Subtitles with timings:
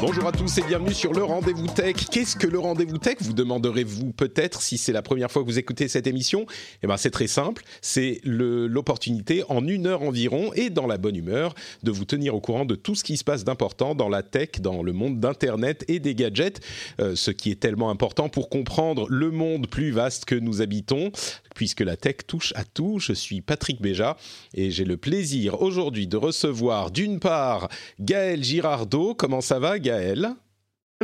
[0.00, 1.96] Bonjour à tous et bienvenue sur le Rendez-vous Tech.
[2.08, 5.58] Qu'est-ce que le Rendez-vous Tech Vous demanderez-vous peut-être si c'est la première fois que vous
[5.58, 6.46] écoutez cette émission?
[6.84, 11.16] Eh ben c'est très simple, c'est l'opportunité en une heure environ et dans la bonne
[11.16, 14.22] humeur de vous tenir au courant de tout ce qui se passe d'important dans la
[14.22, 16.60] tech, dans le monde d'Internet et des gadgets,
[17.00, 21.10] euh, ce qui est tellement important pour comprendre le monde plus vaste que nous habitons,
[21.56, 23.00] puisque la tech touche à tout.
[23.00, 24.16] Je suis Patrick Béja
[24.54, 29.16] et j'ai le plaisir aujourd'hui de recevoir d'une part Gaël Girardot.
[29.16, 29.87] Comment ça va Gaël?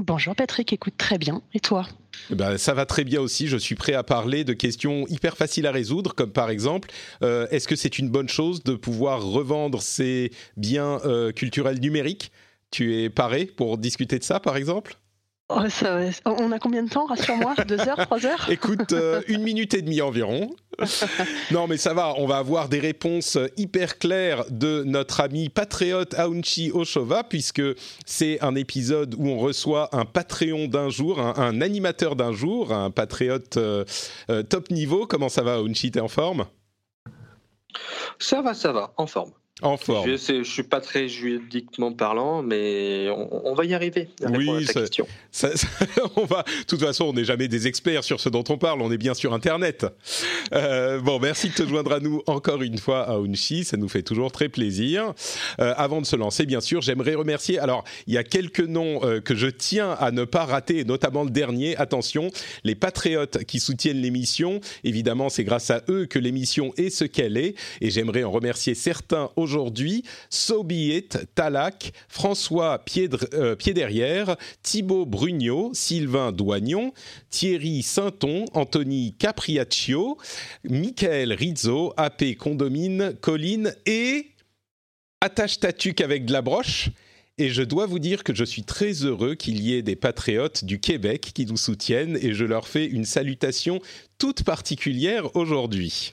[0.02, 1.40] Bonjour Patrick, écoute très bien.
[1.52, 1.86] Et toi?
[2.30, 3.46] Eh ben, ça va très bien aussi.
[3.46, 6.90] Je suis prêt à parler de questions hyper faciles à résoudre, comme par exemple,
[7.22, 12.32] euh, est-ce que c'est une bonne chose de pouvoir revendre ses biens euh, culturels numériques?
[12.72, 14.96] Tu es paré pour discuter de ça, par exemple?
[15.50, 15.60] Oh,
[16.24, 17.54] on a combien de temps, rassure-moi?
[17.68, 18.48] Deux heures, trois heures?
[18.48, 20.56] Écoute, euh, une minute et demie environ.
[21.50, 26.14] non, mais ça va, on va avoir des réponses hyper claires de notre ami patriote
[26.14, 27.62] Aounchi Oshova, puisque
[28.06, 32.90] c'est un épisode où on reçoit un Patreon d'un jour, un, animateur d'un jour, un
[32.90, 33.84] patriote euh,
[34.30, 35.06] euh, top niveau.
[35.06, 35.90] Comment ça va, Aounchi?
[35.90, 36.46] T'es en forme?
[38.18, 39.32] Ça va, ça va, en forme.
[39.62, 40.04] En forme.
[40.16, 44.08] Je ne suis pas très juridiquement parlant, mais on, va y arriver.
[44.32, 44.66] oui,
[46.16, 46.42] on va.
[46.42, 48.82] De toute façon, on n'est jamais des experts sur ce dont on parle.
[48.82, 49.86] On est bien sur Internet.
[50.52, 53.64] Euh, bon, merci de te joindre à nous encore une fois à Unchi.
[53.64, 55.12] Ça nous fait toujours très plaisir.
[55.60, 57.58] Euh, avant de se lancer, bien sûr, j'aimerais remercier.
[57.58, 61.24] Alors, il y a quelques noms euh, que je tiens à ne pas rater, notamment
[61.24, 61.76] le dernier.
[61.76, 62.30] Attention,
[62.62, 64.60] les patriotes qui soutiennent l'émission.
[64.84, 67.54] Évidemment, c'est grâce à eux que l'émission est ce qu'elle est.
[67.80, 76.92] Et j'aimerais en remercier certains aujourd'hui Sobiet, Talac, François Pied-Derrière, Thibaut Brugnot, Sylvain Douagnon,
[77.30, 80.18] Thierry Sainton, Anthony Capriaccio,
[80.64, 84.32] Michael Rizzo, AP Condomine, Colline et
[85.22, 86.90] Attache Tatuc avec de la broche.
[87.38, 90.66] Et je dois vous dire que je suis très heureux qu'il y ait des patriotes
[90.66, 93.80] du Québec qui nous soutiennent et je leur fais une salutation
[94.18, 96.12] toute particulière aujourd'hui.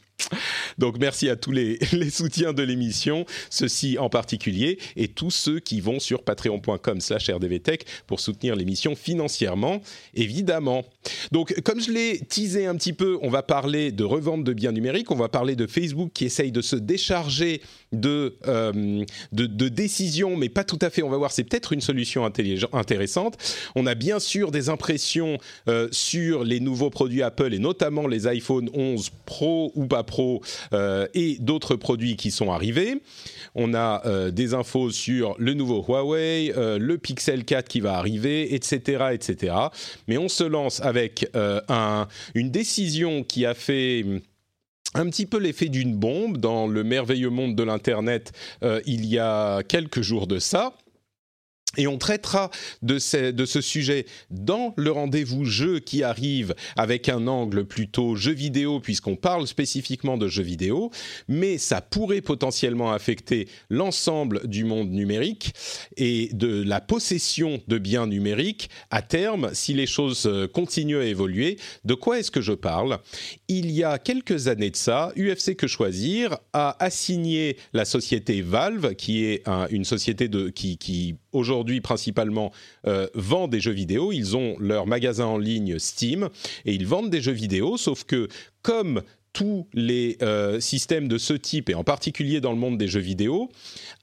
[0.77, 5.81] Donc merci à tous les, soutiens de l'émission, ceux-ci en particulier, et tous ceux qui
[5.81, 9.81] vont sur patreon.com slash rdvtech pour soutenir l'émission financièrement,
[10.13, 10.83] évidemment.
[11.31, 14.71] Donc comme je l'ai teasé un petit peu, on va parler de revente de biens
[14.71, 20.35] numériques, on va parler de Facebook qui essaye de se décharger de, euh, de, décisions,
[20.37, 23.37] mais pas tout à fait, on va voir, c'est peut-être une solution intéressante.
[23.75, 25.37] On a bien sûr des impressions
[25.67, 30.41] euh, sur les nouveaux produits Apple et notamment les iPhone 11 Pro ou pas Pro
[30.73, 33.01] euh, et d'autres produits qui sont arrivés.
[33.55, 39.07] On a des infos sur le nouveau Huawei, le Pixel 4 qui va arriver, etc.,
[39.11, 39.53] etc.
[40.07, 41.27] Mais on se lance avec
[42.33, 44.05] une décision qui a fait
[44.93, 48.31] un petit peu l'effet d'une bombe dans le merveilleux monde de l'Internet
[48.85, 50.73] il y a quelques jours de ça.
[51.77, 52.51] Et on traitera
[52.81, 58.81] de ce, sujet dans le rendez-vous jeu qui arrive avec un angle plutôt jeu vidéo
[58.81, 60.91] puisqu'on parle spécifiquement de jeux vidéo,
[61.29, 65.53] mais ça pourrait potentiellement affecter l'ensemble du monde numérique
[65.95, 71.05] et de la possession de biens numériques à terme si les choses euh, continuent à
[71.05, 71.57] évoluer.
[71.85, 72.99] De quoi est-ce que je parle?
[73.47, 78.95] Il y a quelques années de ça, UFC Que Choisir a assigné la société Valve,
[78.95, 82.51] qui est une société qui aujourd'hui principalement
[82.87, 84.11] euh, vendent des jeux vidéo.
[84.11, 86.29] Ils ont leur magasin en ligne Steam
[86.65, 88.27] et ils vendent des jeux vidéo, sauf que
[88.61, 89.01] comme
[89.33, 92.99] tous les euh, systèmes de ce type, et en particulier dans le monde des jeux
[92.99, 93.49] vidéo,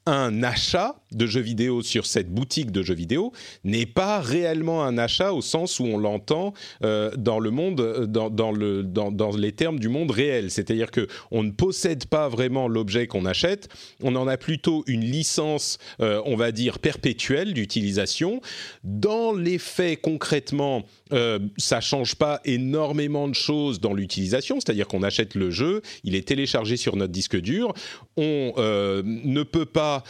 [0.07, 3.33] un achat de jeux vidéo sur cette boutique de jeux vidéo
[3.63, 8.53] n'est pas réellement un achat au sens où on l'entend euh, dans le monde, dans,
[8.53, 10.51] le, dans, les termes du monde réel.
[10.51, 13.69] C'est-à-dire que on ne possède pas vraiment l'objet qu'on achète,
[14.03, 18.41] on en a plutôt une licence, euh, on va dire perpétuelle d'utilisation.
[18.85, 25.03] Dans les faits, concrètement, euh, ça change pas énormément de choses dans l'utilisation, c'est-à-dire qu'on
[25.03, 27.73] achète le jeu, il est téléchargé sur notre disque dur,
[28.17, 30.03] on euh, ne peut pas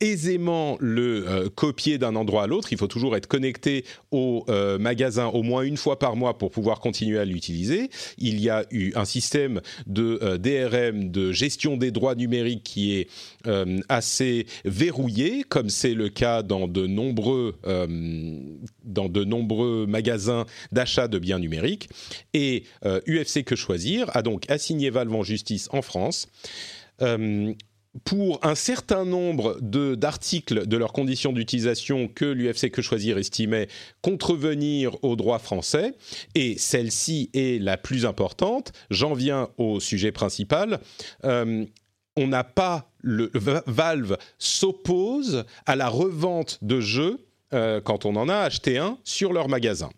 [0.00, 2.72] aisément le euh, copier d'un endroit à l'autre.
[2.72, 6.50] Il faut toujours être connecté au euh, magasin au moins une fois par mois pour
[6.50, 7.90] pouvoir continuer à l'utiliser.
[8.18, 12.94] Il y a eu un système de euh, DRM, de gestion des droits numériques qui
[12.94, 13.08] est
[13.88, 17.54] assez verrouillé, comme c'est le cas dans de nombreux,
[18.84, 21.88] dans de nombreux magasins d'achat de biens numériques.
[22.34, 26.28] Et UFC Que Choisir a donc assigné Valve en justice en France
[28.04, 33.68] pour un certain nombre d'articles de, leurs conditions d'utilisation que l'UFC Que Choisir estimait
[34.02, 35.94] contrevenir au droit français,
[36.34, 38.72] et celle-ci est la plus importante.
[38.90, 40.80] J'en viens au sujet principal.
[41.24, 41.64] Euh,
[42.16, 48.28] on n'a pas le Valve s'oppose à la revente de jeux euh, quand on en
[48.28, 49.90] a acheté un sur leur magasin.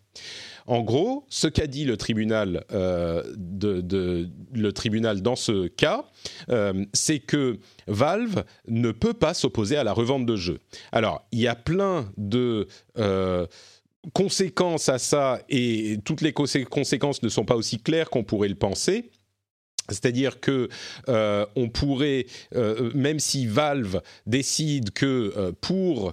[0.69, 3.23] En gros, ce qu'a dit le tribunal, euh,
[5.23, 6.05] dans ce cas,
[6.51, 10.61] euh, c'est que Valve ne peut pas s'opposer à la revente de jeux.
[10.93, 12.69] Alors, il y a plein de
[12.99, 13.47] euh,
[14.13, 18.55] conséquences à ça et toutes les conséquences ne sont pas aussi claires qu'on pourrait le
[18.55, 19.11] penser.
[19.89, 20.69] C'est-à-dire que
[21.07, 22.27] on pourrait,
[22.95, 26.13] même si Valve décide que pour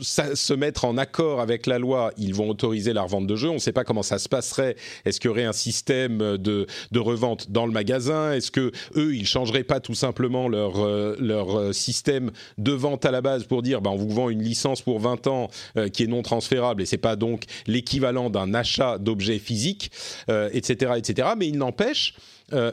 [0.00, 3.50] se mettre en accord avec la loi, ils vont autoriser la revente de jeux.
[3.50, 4.76] On ne sait pas comment ça se passerait.
[5.04, 6.66] Est-ce qu'il y aurait un système de,
[6.96, 8.32] revente dans le magasin?
[8.32, 13.10] Est-ce que eux, ils changeraient pas tout simplement leur, euh, euh, système de vente à
[13.10, 16.04] la base pour dire, bah, on vous vend une licence pour 20 ans euh, qui
[16.04, 19.90] est non transférable et c'est pas donc l'équivalent d'un achat d'objets physiques,
[20.28, 21.28] etc., etc.
[21.36, 22.14] Mais il n'empêche.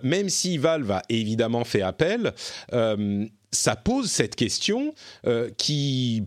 [0.04, 2.33] même si Valve a évidemment fait appel,
[3.51, 4.93] ça pose cette question
[5.25, 6.23] euh, qui,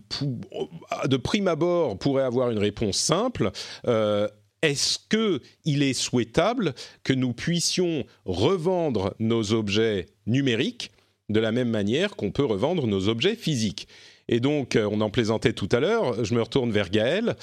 [1.05, 3.51] de prime abord, pourrait avoir une réponse simple.
[3.87, 4.27] Euh,
[4.61, 6.73] est-ce qu'il est souhaitable
[7.03, 10.91] que nous puissions revendre nos objets numériques
[11.29, 13.87] de la même manière qu'on peut revendre nos objets physiques?
[14.29, 17.35] Et donc, euh, on en plaisantait tout à l'heure, je me retourne vers Gaël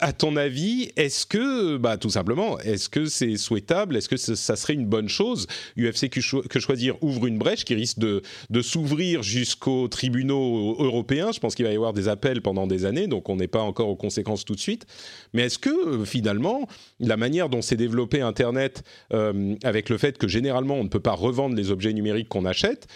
[0.00, 4.56] à ton avis, est-ce que, bah, tout simplement, est-ce que c'est souhaitable Est-ce que ça
[4.56, 5.46] serait une bonne chose?
[5.76, 8.22] UFC que, choisir ouvre une brèche qui risque de,
[8.62, 11.32] s'ouvrir jusqu'aux tribunaux européens.
[11.32, 13.62] Je pense qu'il va y avoir des appels pendant des années, donc on n'est pas
[13.62, 14.86] encore aux conséquences tout de suite.
[15.32, 16.68] Mais est-ce que finalement,
[17.00, 18.82] la manière dont s'est développé Internet,
[19.12, 22.44] euh, avec le fait que généralement on ne peut pas revendre les objets numériques qu'on
[22.44, 22.86] achète,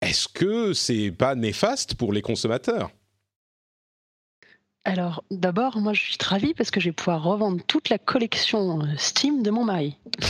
[0.00, 2.90] est-ce que c'est pas néfaste pour les consommateurs?
[4.84, 8.80] Alors, d'abord, moi, je suis ravie parce que je vais pouvoir revendre toute la collection
[8.80, 9.98] euh, Steam de mon mari.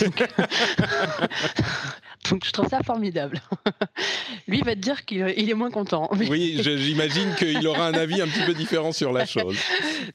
[2.27, 3.41] je trouve ça formidable.
[4.49, 6.09] Lui va te dire qu'il est moins content.
[6.31, 9.57] Oui, j'imagine qu'il aura un avis un petit peu différent sur la chose.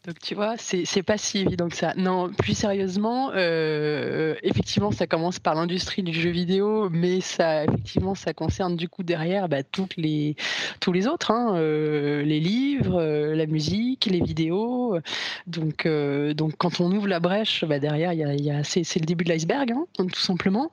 [0.05, 1.93] Donc, tu vois, c'est pas si évident que ça.
[1.97, 8.15] Non, plus sérieusement, euh, effectivement, ça commence par l'industrie du jeu vidéo, mais ça, effectivement,
[8.15, 10.35] ça concerne du coup derrière bah, toutes les,
[10.79, 13.01] tous les autres, hein, euh, les livres,
[13.33, 14.99] la musique, les vidéo.
[15.47, 19.05] Donc, euh, donc quand on ouvre la brèche, bah derrière, il y a, c'est, le
[19.05, 20.71] début de l'iceberg, hein, tout simplement.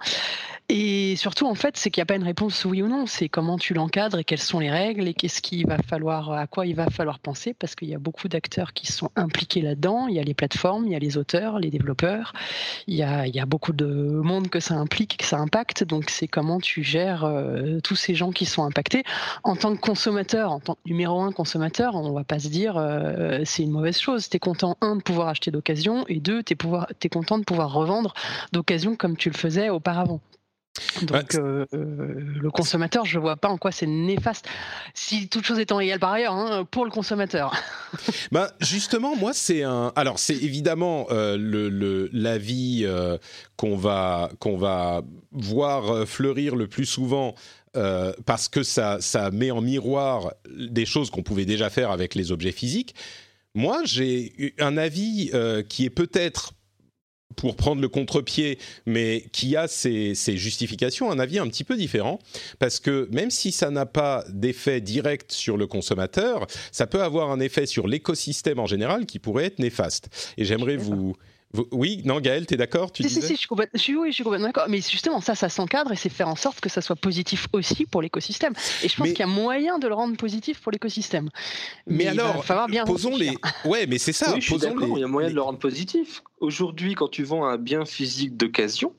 [0.68, 3.06] Et surtout, en fait, c'est qu'il n'y a pas une réponse oui ou non.
[3.06, 6.48] C'est comment tu l'encadres et quelles sont les règles et qu'est-ce qu'il va falloir, à
[6.48, 10.08] quoi il va falloir penser, parce qu'il y a beaucoup d'acteurs qui sont impliqués là-dedans.
[10.08, 12.32] Il y a les plateformes, il y a les auteurs, les développeurs.
[12.88, 15.84] Il y a, beaucoup de monde que ça implique, que ça impacte.
[15.84, 19.04] Donc, c'est comment tu gères euh, tous ces gens qui sont impactés.
[19.44, 22.48] En tant que consommateur, en tant que numéro un consommateur, on ne va pas se
[22.48, 24.28] dire euh, c'est une mauvaise chose.
[24.28, 27.72] Tu es content, un, de pouvoir acheter d'occasion, et deux, tu es, content de pouvoir
[27.72, 28.12] revendre
[28.52, 30.20] d'occasion comme tu le faisais auparavant.
[31.02, 34.46] Donc euh, le consommateur, je ne vois pas en quoi c'est néfaste,
[34.94, 37.54] si toute chose étant égale par ailleurs, hein, pour le consommateur.
[38.32, 39.92] bah justement, moi c'est un.
[39.96, 43.18] Alors c'est évidemment euh, le l'avis euh,
[43.56, 45.02] qu'on va qu'on va
[45.32, 47.34] voir fleurir le plus souvent.
[48.26, 52.30] parce que ça, ça met en miroir des choses qu'on pouvait déjà faire avec les
[52.30, 52.94] objets physiques.
[53.54, 55.32] Moi, j'ai un avis
[55.68, 56.52] qui est peut-être
[57.36, 62.18] pour prendre le contre-pied, mais qui a ses, justifications, un avis un petit peu différent,
[62.58, 67.30] parce que même si ça n'a pas d'effet direct sur le consommateur, ça peut avoir
[67.30, 70.08] un effet sur l'écosystème en général qui pourrait être néfaste.
[70.36, 71.16] Et j'aimerais vous,
[71.70, 74.14] Oui, non, Gaël, tu es d'accord tu si, si, si, je suis complètement, oui, je
[74.14, 74.66] suis complètement d'accord.
[74.68, 77.84] Mais justement, ça, ça s'encadre et c'est faire en sorte que ça soit positif aussi
[77.84, 78.54] pour l'écosystème.
[78.82, 81.28] Et je pense qu'il y a moyen de le rendre positif pour l'écosystème.
[81.86, 83.36] Mais, alors, il falloir bien posons les.
[83.64, 84.32] Ouais, mais c'est ça.
[84.32, 86.22] Oui, je suis d'accord, il y a moyen de le rendre positif.
[86.40, 88.94] Aujourd'hui, quand tu vends un bien physique d'occasion,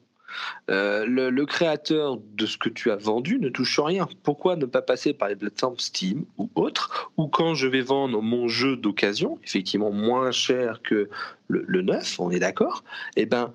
[0.69, 4.07] euh, le, créateur de ce que tu as vendu ne touche rien.
[4.23, 8.21] Pourquoi ne pas passer par les plateformes Steam ou autres Ou quand je vais vendre
[8.21, 11.09] mon jeu d'occasion, effectivement moins cher que
[11.47, 12.83] le, neuf, on est d'accord
[13.15, 13.53] Eh ben,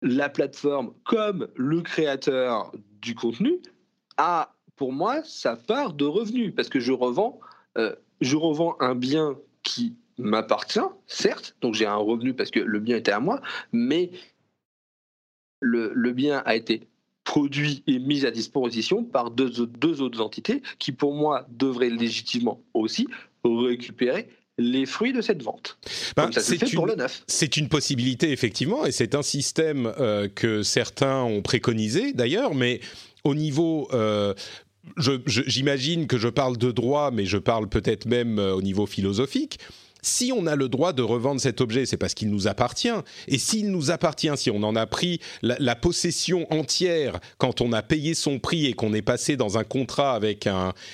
[0.00, 2.72] la plateforme comme le créateur
[3.02, 3.58] du contenu
[4.16, 7.40] a, pour moi, sa part de revenus parce que je revends,
[7.76, 12.80] euh, je revends un bien qui m'appartient, certes, donc j'ai un revenu parce que le
[12.80, 13.40] bien était à moi,
[13.72, 14.10] mais
[15.60, 16.82] le, bien a été
[17.24, 22.60] produit et mis à disposition par deux, deux autres entités qui, pour moi, devraient légitimement
[22.74, 23.06] aussi
[23.44, 25.78] récupérer les fruits de cette vente.
[26.16, 27.22] Ben, c'est pour le neuf.
[27.26, 32.80] C'est une possibilité effectivement, et c'est un système euh, que certains ont préconisé d'ailleurs, mais
[33.24, 34.34] au niveau euh,
[35.26, 39.58] j'imagine que je parle de droit, mais je parle peut-être même euh, au niveau philosophique
[40.02, 42.88] si on a le droit de revendre cet objet, c'est parce qu'il nous appartient.
[43.26, 47.82] Et s'il nous appartient, si on en a pris la, possession entière quand on a
[47.82, 50.48] payé son prix et qu'on est passé dans un contrat avec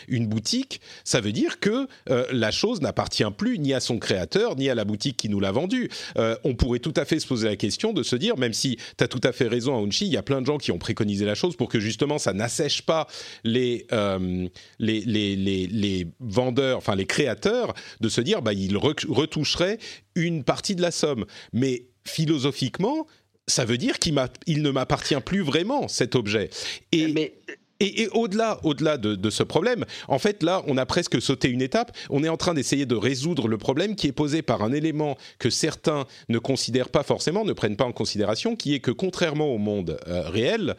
[0.08, 4.56] une boutique, ça veut dire que euh, la chose n'appartient plus ni à son créateur,
[4.56, 5.90] ni à la boutique qui nous l'a vendu.
[6.18, 8.78] Euh, on pourrait tout à fait se poser la question de se dire, même si
[8.98, 10.78] tu as tout à fait raison, Aounchi, il y a plein de gens qui ont
[10.78, 13.06] préconisé la chose pour que justement ça n'assèche pas
[13.42, 18.76] les, euh, les, vendeurs, enfin les créateurs, de se dire, bah, ils
[19.08, 19.78] retoucherait
[20.14, 21.24] une partie de la somme.
[21.52, 23.06] Mais philosophiquement,
[23.46, 26.50] ça veut dire qu'il ne m'appartient plus vraiment cet objet.
[26.92, 27.32] Et,
[27.80, 31.96] et, au-delà, au-delà de, ce problème, en fait, là, on a presque sauté une étape.
[32.08, 35.18] On est en train d'essayer de résoudre le problème qui est posé par un élément
[35.38, 39.48] que certains ne considèrent pas forcément, ne prennent pas en considération, qui est que contrairement
[39.48, 40.76] au monde euh, réel,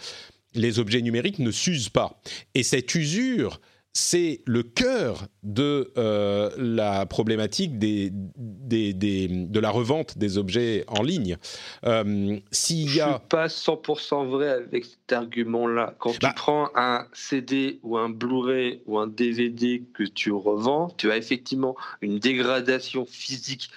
[0.53, 2.21] les objets numériques ne s'usent pas.
[2.53, 3.59] Et cette usure
[3.97, 11.37] c'est le cœur de euh, la problématique des, de la revente des objets en ligne.
[11.85, 13.07] Euh, s'il y a...
[13.07, 15.95] Je suis pas 100% vrai avec cet argument-là.
[15.97, 20.89] Quand tu bah prends un CD ou un Blu-ray ou un DVD que tu revends,
[20.97, 23.69] tu as effectivement une dégradation physique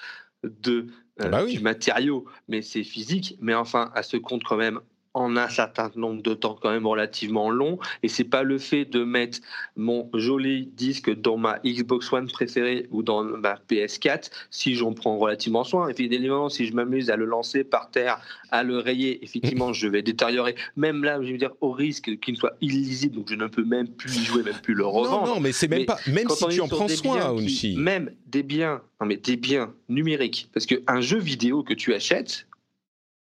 [0.43, 0.87] de,
[1.21, 3.37] euh, bah du matériau, mais c'est physique.
[3.39, 4.81] Mais enfin, à ce compte quand même
[5.13, 7.79] en un certain nombre de temps quand même relativement long.
[8.03, 9.39] Et c'est pas le fait de mettre
[9.75, 15.17] mon joli disque dans ma Xbox One préférée ou dans ma PS4 si j'en prends
[15.17, 15.89] relativement soin.
[15.89, 20.01] Évidemment si je m'amuse à le lancer par terre à le rayer effectivement je vais
[20.01, 20.55] détériorer.
[20.75, 23.87] Même là je veux dire au risque qu'il soit illisible donc je ne peux même
[23.87, 25.25] plus y jouer même plus le revendre.
[25.25, 27.35] non non mais c'est même pas même si tu en prends soin
[27.77, 30.49] même des biens non mais des biens numériques.
[30.53, 32.45] Parce qu'un jeu vidéo que tu achètes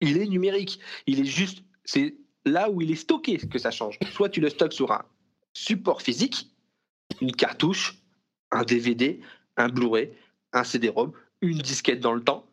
[0.02, 0.80] il est numérique.
[1.08, 2.16] Il est juste c'est
[2.46, 3.98] là où il est stocké que ça change.
[4.12, 5.04] Soit tu le stockes sur un
[5.54, 6.48] support physique,
[7.20, 7.98] une cartouche,
[8.52, 9.20] un DVD,
[9.58, 10.12] un Blu-ray,
[10.54, 12.46] un CD-ROM, une disquette dans le temps,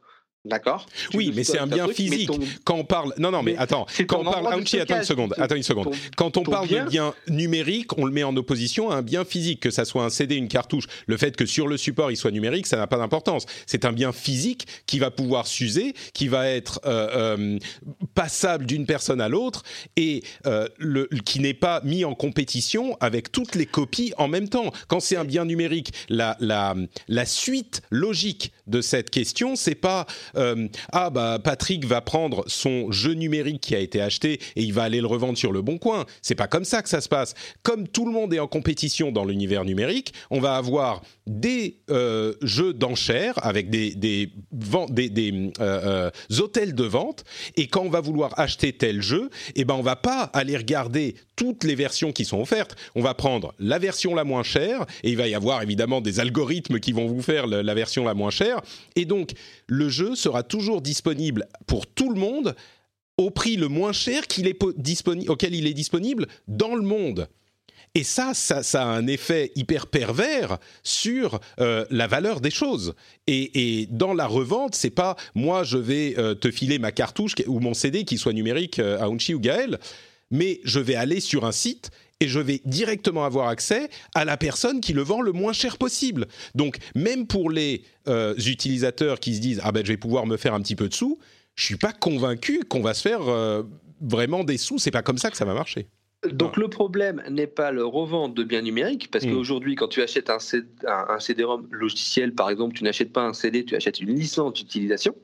[0.47, 2.31] D'accord Oui, mais c'est un bien physique.
[2.65, 3.87] Quand on parle, non, non, mais, attends.
[4.07, 5.95] Quand on parle, attends une seconde, attends une seconde.
[6.17, 9.61] quand on parle de bien numérique, on le met en opposition à un bien physique,
[9.61, 10.87] que ça soit un CD, une cartouche.
[11.07, 13.47] Le fait que sur le support il soit numérique, ça n'a pas d'importance.
[13.67, 17.59] C'est un bien physique qui va pouvoir s'user, qui va être euh, euh,
[18.15, 19.63] passable d'une personne à l'autre
[19.97, 24.49] et euh, le, qui n'est pas mis en compétition avec toutes les copies en même
[24.49, 24.73] temps.
[24.89, 26.75] Quand c'est un bien numérique, la, la,
[27.09, 32.91] la suite logique de cette question, c'est pas euh, ah bah Patrick va prendre son
[32.91, 35.79] jeu numérique qui a été acheté et il va aller le revendre sur le bon
[35.79, 36.05] coin.
[36.23, 37.35] C'est pas comme ça que ça se passe.
[37.63, 42.35] Comme tout le monde est en compétition dans l'univers numérique, on va avoir des euh,
[42.43, 47.25] jeux d'enchères avec des des, des, euh, hôtels de vente
[47.57, 51.17] et quand on va vouloir acheter tel jeu, eh ben on va pas aller regarder
[51.35, 52.77] toutes les versions qui sont offertes.
[52.95, 56.21] On va prendre la version la moins chère et il va y avoir évidemment des
[56.21, 58.61] algorithmes qui vont vous faire la version la moins chère
[58.95, 59.33] et donc
[59.67, 62.55] le jeu sera toujours disponible pour tout le monde
[63.19, 64.63] au prix le moins cher qu'il est
[65.29, 67.29] auquel il est disponible dans le monde.
[67.97, 72.95] Et ça, ça, a un effet hyper pervers sur euh, la valeur des choses.
[73.27, 77.59] Et, dans la revente, c'est pas moi je vais euh, te filer ma cartouche ou
[77.59, 79.79] mon CD qui soit numérique euh, à Unchi ou Gaël,
[80.31, 84.37] mais je vais aller sur un site et je vais directement avoir accès à la
[84.37, 86.27] personne qui le vend le moins cher possible.
[86.55, 90.37] Donc même pour les euh, utilisateurs qui se disent ah ben je vais pouvoir me
[90.37, 91.19] faire un petit peu de sous,
[91.55, 93.23] je suis pas convaincu qu'on va se faire
[94.03, 94.79] vraiment des sous.
[94.79, 95.89] C'est pas comme ça que ça va marcher.
[96.25, 99.33] Donc le problème n'est pas le revente de biens numériques, parce mm.
[99.33, 100.39] qu'aujourd'hui, quand tu achètes un,
[100.87, 105.15] un CD-ROM logiciel, par exemple, tu n'achètes pas un CD, tu achètes une licence d'utilisation.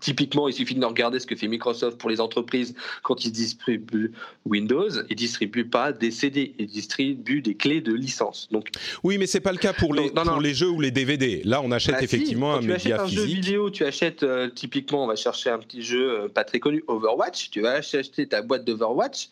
[0.00, 4.12] Typiquement, il suffit de regarder ce que fait Microsoft pour les entreprises quand ils distribuent
[4.44, 4.90] Windows.
[4.90, 8.48] Ils ne distribuent pas des CD, ils distribuent des clés de licence.
[8.50, 8.68] Donc,
[9.04, 11.42] oui, mais c'est pas le cas pour les, pour les jeux ou les DVD.
[11.44, 12.86] Là, on achète bah, effectivement un média physique.
[12.86, 16.10] Tu achètes un jeu vidéo, tu achètes euh, typiquement, on va chercher un petit jeu
[16.10, 17.50] euh, pas très connu, Overwatch.
[17.50, 19.28] Tu vas acheter ta boîte d'Overwatch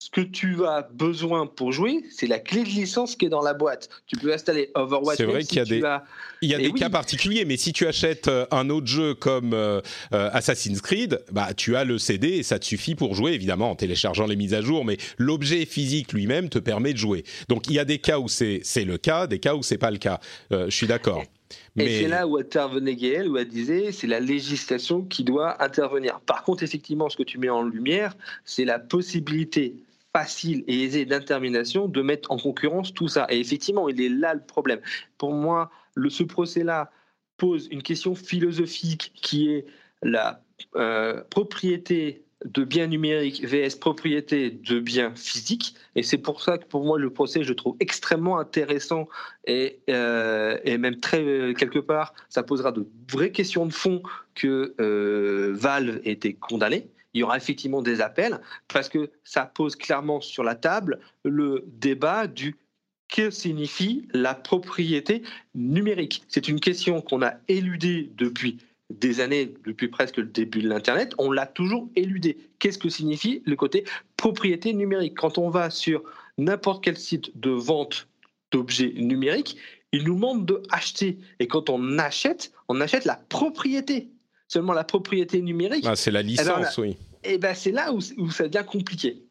[0.00, 3.42] ce que tu as besoin pour jouer, c'est la clé de licence qui est dans
[3.42, 3.88] la boîte.
[4.06, 5.16] Tu peux installer Overwatch.
[5.16, 5.82] C'est vrai qu'il y a des,
[6.40, 9.54] il y a des cas particuliers, mais si tu achètes euh, un autre jeu comme
[9.54, 9.80] euh,
[10.12, 13.72] euh, Assassin's Creed, bah tu as le CD et ça te suffit pour jouer, évidemment
[13.72, 17.24] en téléchargeant les mises à jour, mais l'objet physique lui-même te permet de jouer.
[17.48, 19.90] Donc il y a des cas où c'est le cas, des cas où c'est pas
[19.90, 20.20] le cas.
[20.52, 21.24] je suis d'accord.
[21.76, 26.20] Et c'est là où intervenait Gaël, où elle disait c'est la législation qui doit intervenir.
[26.20, 29.74] Par contre, effectivement, ce que tu mets en lumière, c'est la possibilité
[30.14, 33.26] facile et aisé d'intermination de mettre en concurrence tout ça.
[33.30, 34.80] Et effectivement, il est là le problème.
[35.18, 35.70] Pour moi,
[36.08, 36.90] ce procès-là
[37.36, 39.66] pose une question philosophique qui est
[40.02, 40.42] la
[40.76, 45.74] euh, propriété de biens numériques vs propriété de biens physiques.
[45.96, 49.08] Et c'est pour ça que pour moi, le procès, je trouve extrêmement intéressant
[49.44, 54.02] et, euh, et même très, quelque part, ça posera de vraies questions de fond
[54.34, 59.44] que euh, Valve ait été condamné il y aura effectivement des appels parce que ça
[59.44, 62.56] pose clairement sur la table le débat du
[63.08, 65.22] que signifie la propriété
[65.54, 66.22] numérique.
[66.28, 68.58] C'est une question qu'on a éludée depuis
[68.90, 71.14] des années, depuis presque le début de l'Internet.
[71.18, 72.38] On l'a toujours éludée.
[72.60, 73.84] Qu'est-ce que signifie le côté
[74.16, 75.16] propriété numérique?
[75.16, 76.04] Quand on va sur
[76.36, 78.06] n'importe quel site de vente
[78.52, 79.56] d'objets numériques,
[79.90, 81.18] il nous demande de acheter.
[81.40, 84.10] Et quand on achète, on achète la propriété
[84.48, 85.84] seulement la propriété numérique.
[85.86, 86.96] Ah, c'est la licence, oui.
[87.24, 89.22] Et eh ben c'est là où, ça devient compliqué.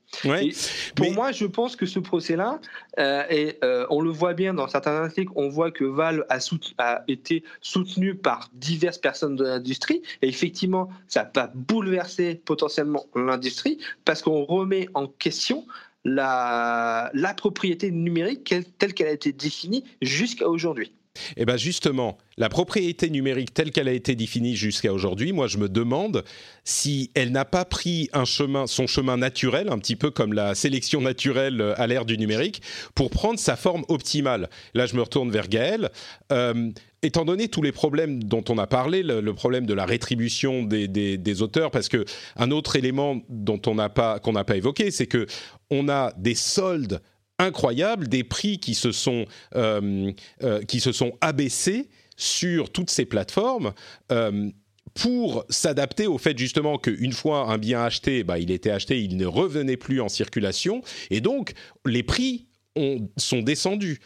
[0.95, 2.59] pour moi, je pense que ce procès-là,
[2.97, 6.39] euh, et euh, on le voit bien dans certains articles, on voit que Val a,
[6.77, 13.79] a été soutenu par diverses personnes de l'industrie, et effectivement, ça va bouleverser potentiellement l'industrie
[14.05, 15.65] parce qu'on remet en question
[16.05, 20.93] la, la propriété numérique telle qu'elle a été définie jusqu'à aujourd'hui.
[21.35, 25.57] Eh bien justement, la propriété numérique telle qu'elle a été définie jusqu'à aujourd'hui, moi je
[25.57, 26.23] me demande
[26.63, 30.55] si elle n'a pas pris un chemin, son chemin naturel, un petit peu comme la
[30.55, 32.61] sélection naturelle euh, à l'ère du numérique,
[32.95, 34.49] pour prendre sa forme optimale.
[34.73, 35.89] Là je me retourne vers Gaël.
[36.31, 36.71] Euh,
[37.03, 41.41] étant donné tous les problèmes dont on a parlé, le, problème de la rétribution des,
[41.41, 45.07] auteurs, parce que un autre élément dont on n'a pas qu'on n'a pas évoqué, c'est
[45.07, 45.27] que
[45.69, 47.01] on a des soldes
[47.39, 50.11] incroyable, des prix qui se sont, euh,
[50.43, 53.73] euh, qui se sont abaissés sur toutes ces plateformes.
[54.11, 54.49] Euh,
[54.93, 59.15] pour s'adapter au fait justement qu'une fois un bien acheté, bah, il était acheté, il
[59.17, 61.53] ne revenait plus en circulation, et donc
[61.85, 63.99] les prix ont, sont descendus.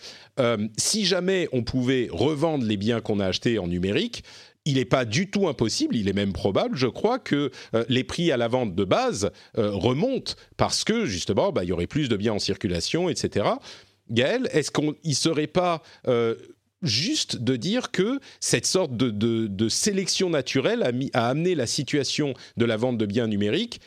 [0.78, 4.24] si jamais on pouvait revendre les biens qu'on a achetés en numérique,
[4.66, 8.04] il n'est pas du tout impossible, il est même probable, je crois, que euh, les
[8.04, 11.88] prix à la vente de base euh, remontent parce que justement, bah, il y aurait
[11.88, 13.50] plus de biens en circulation, etc.
[14.10, 16.36] Gaël, est-ce qu'il ne serait pas euh,
[16.84, 22.78] juste de dire que cette sorte de, sélection naturelle a, amené la situation de la
[22.78, 23.82] vente de biens numériques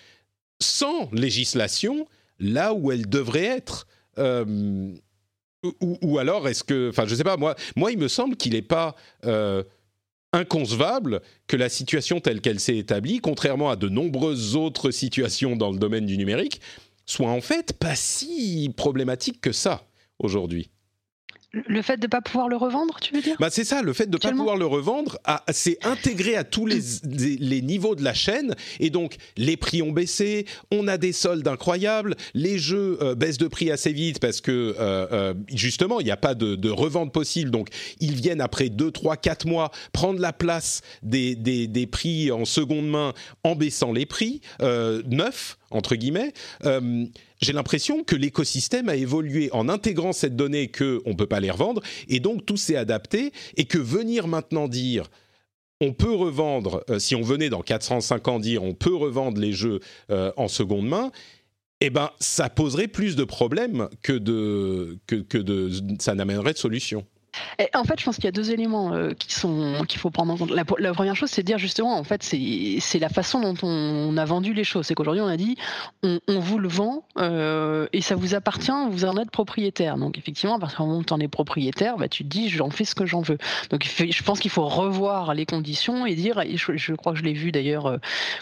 [0.61, 2.07] sans législation
[2.39, 3.87] là où elle devrait être
[5.81, 8.53] ou, alors est-ce que, enfin, je ne sais pas, moi, moi, il me semble qu'il
[8.53, 8.95] n'est pas
[10.35, 15.71] inconcevable que la situation telle qu'elle s'est établie, contrairement à de nombreuses autres situations dans
[15.71, 16.61] le domaine du numérique,
[17.07, 19.87] soit en fait pas si problématique que ça
[20.19, 20.71] aujourd'hui.
[21.67, 23.37] Le fait de ne pas pouvoir le revendre, tu veux dire?
[23.39, 25.19] Bah C'est ça, le fait de ne pas pouvoir le revendre,
[25.53, 29.93] c'est intégré à tous les, les, niveaux de la chaîne, et donc les prix ont
[29.93, 34.41] baissé, on a des soldes incroyables, les jeux euh, baissent de prix assez vite parce
[34.41, 37.69] que euh, euh, justement, il n'y a pas de, de, revente possible, donc
[38.01, 42.45] ils viennent après 2, 3, 4 mois prendre la place des, des, des prix en
[42.45, 43.13] seconde main
[43.45, 46.33] en baissant les prix neufs entre guillemets,
[46.65, 47.07] euh,
[47.41, 49.51] j'ai l'impression que l'écosystème a évolué.
[49.53, 53.33] En intégrant cette donnée qu'on ne peut pas les revendre, et donc tout s'est adapté,
[53.57, 55.11] et que venir maintenant dire
[55.81, 59.53] on peut revendre, euh, si on venait dans 405 ans dire on peut revendre les
[59.53, 61.11] jeux euh, en seconde main,
[61.81, 66.59] eh ben, ça poserait plus de problèmes que, de, que, que de, ça n'amènerait de
[66.59, 67.05] solution
[67.75, 70.33] en fait, je pense qu'il y a deux éléments euh, qui sont qu'il faut prendre
[70.33, 70.51] en compte.
[70.51, 74.25] La, première chose, c'est de dire justement, en fait, c'est la façon dont on, a
[74.25, 74.87] vendu les choses.
[74.87, 75.57] C'est qu'aujourd'hui, on a dit,
[76.03, 79.97] on, vous le vend euh, et ça vous appartient, vous en êtes propriétaire.
[79.97, 82.71] Donc effectivement, parce qu'à moment où tu en es propriétaire, bah, tu te dis, j'en
[82.71, 83.39] fais ce que j'en veux.
[83.71, 87.25] Donc je pense qu'il faut revoir les conditions et dire, et je, crois que je
[87.25, 87.99] l'ai vu d'ailleurs euh,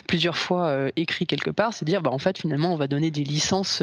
[0.06, 3.24] plusieurs fois écrit quelque part, c'est dire, bah, en fait, finalement, on va donner des
[3.24, 3.82] licences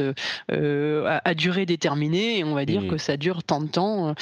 [0.49, 2.87] à, durée déterminée et on va dire mmh.
[2.87, 4.13] que ça dure tant de temps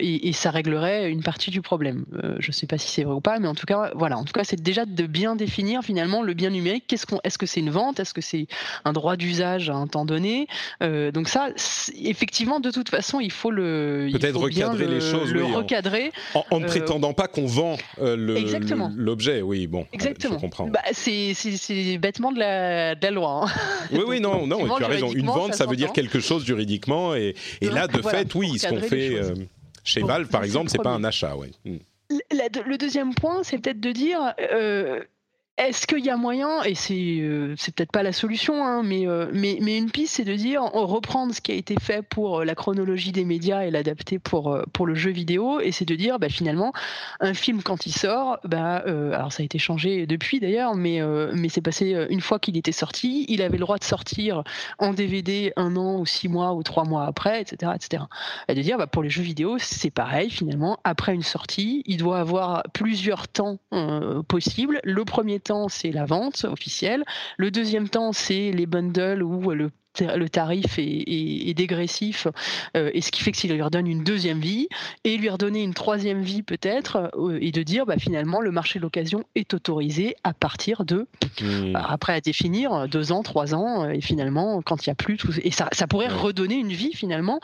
[0.00, 2.04] et, ça réglerait une partie du problème.
[2.38, 4.18] je ne sais pas si c'est vrai ou pas, mais en tout cas, voilà.
[4.18, 6.84] En tout cas, c'est déjà de bien définir finalement le bien numérique.
[6.88, 8.00] Qu'est-ce qu'on, est-ce que c'est une vente?
[8.00, 8.46] Est-ce que c'est
[8.84, 10.48] un droit d'usage à un temps donné?
[10.80, 11.50] Donc ça,
[12.02, 16.12] effectivement, de toute façon, il faut le peut-être recadrer les choses, le recadrer,
[16.50, 19.42] en, ne prétendant pas qu'on vend l'objet.
[19.42, 20.34] Oui, bon, exactement.
[20.34, 20.66] je comprends.
[20.68, 21.34] Bah, c'est
[21.98, 23.44] bêtement de la, de la loi.
[23.44, 23.50] Hein.
[23.92, 25.12] Oui, oui, non, non, tu as raison.
[25.12, 28.68] Une vente, ça, veut dire quelque chose juridiquement, et, et là, de fait, oui, ce
[28.68, 29.20] qu'on fait
[29.84, 31.50] chez Valve, par exemple, c'est pas un achat, ouais.
[31.64, 31.76] Hmm.
[32.10, 35.04] le deuxième point, c'est peut-être de dire, euh,
[35.56, 39.30] est-ce qu'il y a moyen, et c'est euh, peut-être pas la solution, hein, mais, euh,
[39.32, 42.56] mais, une piste, c'est de dire, reprendre ce qui a été fait pour euh, la
[42.56, 46.72] chronologie des médias et l'adapter pour, le jeu vidéo, et c'est de dire, bah, finalement,
[47.20, 51.00] un film quand il sort, bah, alors ça a été changé depuis d'ailleurs, mais,
[51.32, 54.42] mais c'est passé une fois qu'il était sorti, il avait le droit de sortir
[54.78, 57.72] en DVD un an ou six mois ou trois mois après, etc.
[57.74, 58.02] etc.
[58.48, 61.96] Et de dire, bah, pour les jeux vidéo, c'est pareil, finalement, après une sortie, il
[61.96, 63.58] doit avoir plusieurs temps
[64.28, 64.80] possibles.
[64.84, 67.04] Le premier temps, c'est la vente officielle.
[67.36, 72.26] Le deuxième temps, c'est les bundles où le le tarif est, dégressif
[72.76, 74.68] euh, et ce qui fait que s'il lui redonne une deuxième vie
[75.04, 78.78] et lui redonner une troisième vie peut-être euh, et de dire bah, finalement le marché
[78.78, 81.06] de l'occasion est autorisé à partir de
[81.40, 81.72] mmh.
[81.72, 85.16] bah, après à définir deux ans trois ans et finalement quand il n'y a plus
[85.16, 87.38] tout et ça, ça pourrait redonner une vie finalement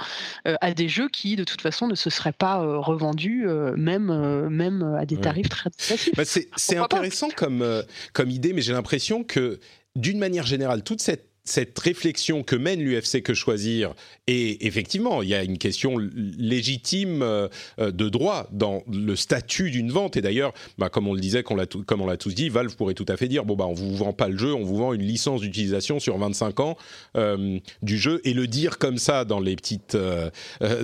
[0.49, 4.97] euh, à des jeux qui de toute façon ne se seraient pas revendus même même
[4.99, 6.15] à des tarifs très dégressifs.
[6.17, 7.65] Bah, c'est intéressant comme
[8.13, 9.61] comme idée mais j'ai l'impression que
[9.97, 13.95] d'une manière générale toute cette cette réflexion que mène l'UFC que choisir,
[14.27, 19.91] et effectivement, il y a une question légitime euh, de droit dans le statut d'une
[19.91, 20.17] vente.
[20.17, 23.07] Et d'ailleurs, bah, comme on le disait, comme on l'a tous dit, Valve pourrait tout
[23.09, 25.03] à fait dire bon bah on vous vend pas le jeu, on vous vend une
[25.03, 26.77] licence d'utilisation sur 25 ans
[27.17, 30.31] euh, du jeu, et le dire comme ça dans les petites, euh,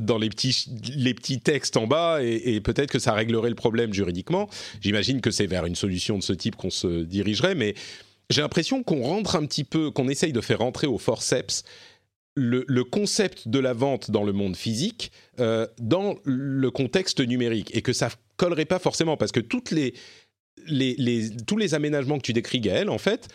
[0.01, 3.55] dans les petits, les petits textes en bas, et, et peut-être que ça réglerait le
[3.55, 4.49] problème juridiquement.
[4.81, 7.75] J'imagine que c'est vers une solution de ce type qu'on se dirigerait, mais
[8.31, 11.65] j'ai l'impression qu'on rentre un petit peu, qu'on essaye de faire rentrer au forceps
[12.37, 15.11] le, concept de la vente dans le monde physique
[15.41, 19.95] euh, dans le contexte numérique et que ça collerait pas forcément parce que les,
[21.47, 23.29] tous les aménagements que tu décris Gaël en fait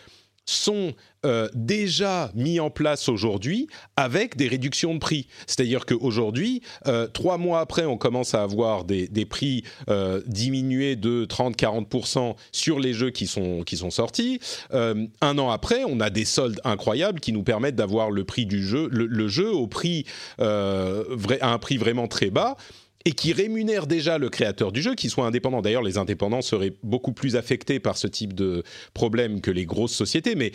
[0.44, 0.92] sont
[1.24, 5.28] euh, déjà mis en place aujourd'hui avec des réductions de prix.
[5.46, 11.24] C'est-à-dire qu'aujourd'hui, euh, trois mois après, on commence à avoir des, prix euh, diminués de
[11.26, 14.40] 30-40% sur les jeux qui sont, qui sont sortis.
[14.72, 18.64] un an après, on a des soldes incroyables qui nous permettent d'avoir le prix du
[18.64, 20.04] jeu, le, jeu au prix,
[20.38, 22.56] à un prix vraiment très bas
[23.04, 25.62] et qui rémunère déjà le créateur du jeu, qui soit indépendant.
[25.62, 28.62] D'ailleurs, les indépendants seraient beaucoup plus affectés par ce type de
[28.94, 30.52] problème que les grosses sociétés, mais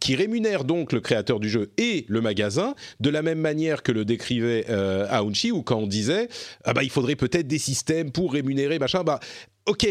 [0.00, 3.92] qui rémunère donc le créateur du jeu et le magasin de la même manière que
[3.92, 6.28] le décrivait euh, Aounchi ou quand on disait
[6.64, 9.20] ah bah il faudrait peut-être des systèmes pour rémunérer machin bah
[9.66, 9.86] ok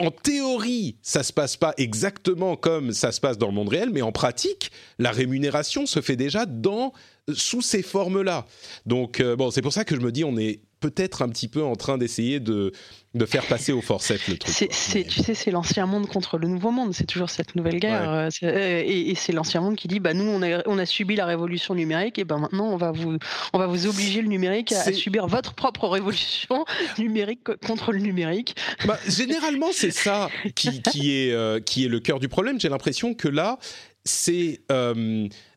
[0.00, 3.90] en théorie, ça se passe pas exactement comme ça se passe dans le monde réel,
[3.92, 6.94] mais en pratique, la rémunération se fait déjà dans
[7.34, 8.46] sous ces formes-là.
[8.86, 11.48] Donc euh, bon, c'est pour ça que je me dis on est peut-être un petit
[11.48, 12.72] peu en train d'essayer de,
[13.14, 14.54] de faire passer au forceps le truc.
[14.54, 18.10] C'est, Tu sais, c'est l'ancien monde contre le nouveau monde, c'est toujours cette nouvelle guerre.
[18.10, 21.16] Euh, euh, et, c'est l'ancien monde qui dit, bah, nous, on a, on a subi
[21.16, 23.18] la révolution numérique, et ben maintenant, on va vous,
[23.52, 26.64] on va vous obliger le numérique à, subir votre propre révolution
[26.98, 28.56] numérique contre le numérique.
[28.86, 32.58] Bah, généralement, c'est ça qui, qui, est, euh, qui est le cœur du problème.
[32.58, 33.58] J'ai l'impression que là,
[34.04, 34.62] c'est,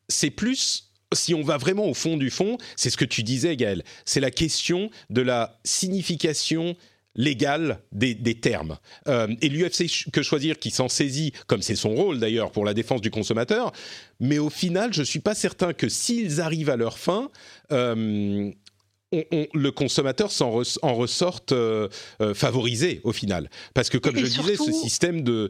[0.09, 3.55] c'est plus si on va vraiment au fond du fond, c'est ce que tu disais,
[3.55, 3.83] Gaël.
[4.05, 6.75] C'est la question de la signification
[7.15, 8.77] légale des, termes.
[9.07, 12.73] Euh, et l'UFC que choisir qui s'en saisit, comme c'est son rôle d'ailleurs pour la
[12.73, 13.71] défense du consommateur,
[14.19, 17.29] mais au final, je ne suis pas certain que s'ils arrivent à leur fin,
[17.71, 18.51] euh,
[19.53, 21.87] le consommateur s'en en ressorte euh,
[22.21, 23.49] euh, favorisé au final.
[23.73, 25.49] Parce que comme je disais, ce système de...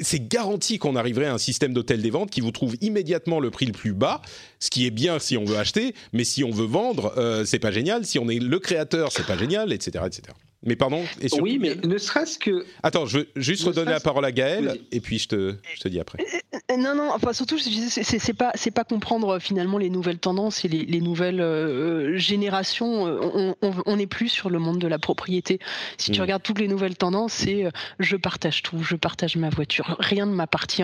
[0.00, 3.50] C'est garanti qu'on arriverait à un système d'hôtel des ventes qui vous trouve immédiatement le
[3.50, 4.22] prix le plus bas,
[4.58, 7.58] ce qui est bien si on veut acheter, mais si on veut vendre, euh, c'est
[7.58, 8.04] pas génial.
[8.04, 10.04] Si on est le créateur, c'est pas génial, etc.
[10.06, 10.32] etc.
[10.62, 12.66] Mais pardon et Oui, mais ne serait-ce que...
[12.82, 15.88] Attends, je veux juste redonner la parole à Gaël, et puis je te, je te
[15.88, 16.18] dis après.
[16.70, 20.68] Euh, non, non, enfin surtout, c'est pas, pas comprendre euh, finalement les nouvelles tendances et
[20.68, 23.04] les, nouvelles euh, générations.
[23.62, 25.60] On n'est plus sur le monde de la propriété.
[25.96, 26.22] Si tu hmm.
[26.22, 27.64] regardes toutes les nouvelles tendances, c'est
[27.98, 30.82] je partage tout, je partage ma voiture, rien ne m'appartient.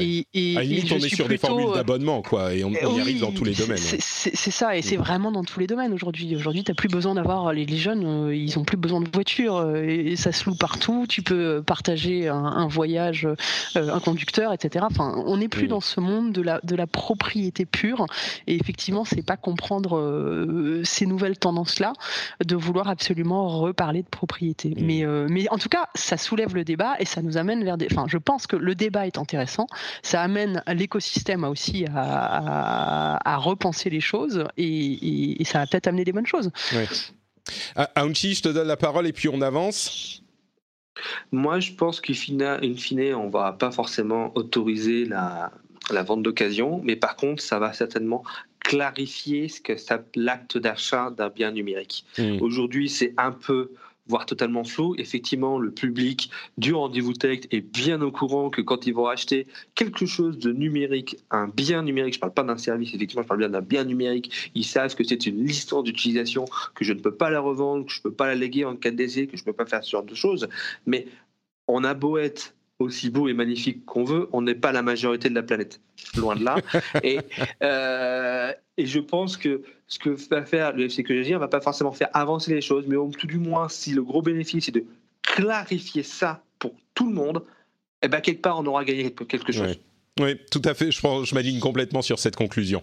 [0.00, 2.78] Et, et, à une limite, on est sur des formules d'abonnement, quoi, et on, y
[2.78, 3.78] arrive dans tous les domaines.
[3.78, 5.02] C'est ça, et c'est hmm.
[5.02, 6.34] vraiment dans tous les domaines aujourd'hui.
[6.34, 9.76] Aujourd'hui, tu n'as plus besoin d'avoir les, les, jeunes, ils ont plus besoin de voiture
[9.76, 11.06] et, ça se loue partout.
[11.08, 13.28] Tu peux partager un, voyage,
[13.74, 14.84] un conducteur, etc.
[14.88, 18.06] Enfin, on n'est plus dans ce monde de la, de la propriété pure.
[18.46, 21.92] Et effectivement, c'est pas comprendre ces nouvelles tendances-là
[22.44, 24.74] de vouloir absolument reparler de propriété.
[24.78, 27.88] Mais, mais en tout cas, ça soulève le débat et ça nous amène vers des.
[27.90, 29.66] Enfin, je pense que le débat est intéressant.
[30.02, 36.26] Ça amène l'écosystème aussi à, repenser les choses et, ça va peut-être amener des bonnes
[36.26, 36.50] choses.
[36.72, 36.86] Oui.
[37.94, 40.22] Aounchi, je te donne la parole et puis on avance.
[41.30, 45.50] Moi, je pense qu'in fine, on va pas forcément autoriser la,
[45.90, 48.22] vente d'occasion, mais par contre, ça va certainement
[48.60, 52.04] clarifier ce que ça l'acte d'achat d'un bien numérique.
[52.18, 52.40] Hmm.
[52.40, 53.72] Aujourd'hui, c'est un peu
[54.06, 54.94] voire totalement flou.
[54.98, 59.46] Effectivement, le public du rendez-vous tech est bien au courant que quand ils vont acheter
[59.74, 63.28] quelque chose de numérique, un bien numérique, je ne parle pas d'un service, effectivement, je
[63.28, 67.00] parle bien d'un bien numérique, ils savent que c'est une licence d'utilisation, que je ne
[67.00, 69.26] peux pas la revendre, que je ne peux pas la léguer en cas de décès,
[69.26, 70.48] que je ne peux pas faire ce genre de choses.
[70.86, 71.06] Mais
[71.68, 75.28] on a beau être aussi beau et magnifique qu'on veut, on n'est pas la majorité
[75.28, 75.80] de la planète,
[76.16, 76.56] loin de là.
[77.02, 77.20] et,
[77.62, 79.62] euh, et je pense que
[79.92, 82.96] ce que va faire le FC ne va pas forcément faire avancer les choses, mais
[82.96, 84.86] au tout du moins, si le gros bénéfice est de
[85.20, 87.44] clarifier ça pour tout le monde,
[88.00, 89.76] eh ben quelque part on aura gagné quelque chose.
[90.18, 90.90] Oui, tout à fait.
[90.90, 92.82] Je, je m'aligne complètement sur cette conclusion.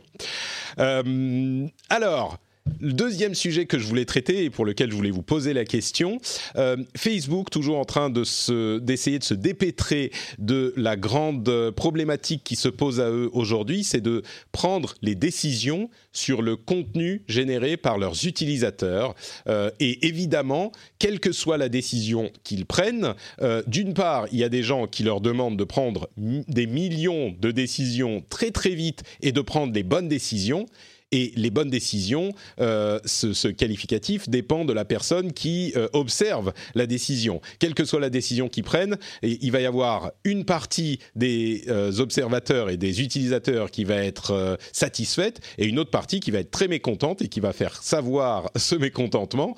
[0.77, 2.37] Euh, alors,
[2.79, 5.65] le deuxième sujet que je voulais traiter et pour lequel je voulais vous poser la
[5.65, 6.19] question,
[6.55, 12.43] euh, Facebook toujours en train de se, d'essayer de se dépêtrer de la grande problématique
[12.43, 17.77] qui se pose à eux aujourd'hui, c'est de prendre les décisions sur le contenu généré
[17.77, 19.15] par leurs utilisateurs.
[19.47, 24.43] Euh, et évidemment, quelle que soit la décision qu'ils prennent, euh, d'une part, il y
[24.43, 29.03] a des gens qui leur demandent de prendre des millions de décisions très très vite
[29.21, 30.65] et de prendre des bonnes décisions.
[31.11, 36.85] Et les bonnes décisions, euh, ce, qualificatif dépend de la personne qui euh, observe la
[36.85, 37.41] décision.
[37.57, 41.97] Quelle que soit la décision qu'ils prennent, il va y avoir une partie des euh,
[41.97, 46.51] observateurs et des utilisateurs qui va être satisfaite et une autre partie qui va être
[46.51, 49.55] très mécontente et qui va faire savoir ce mécontentement.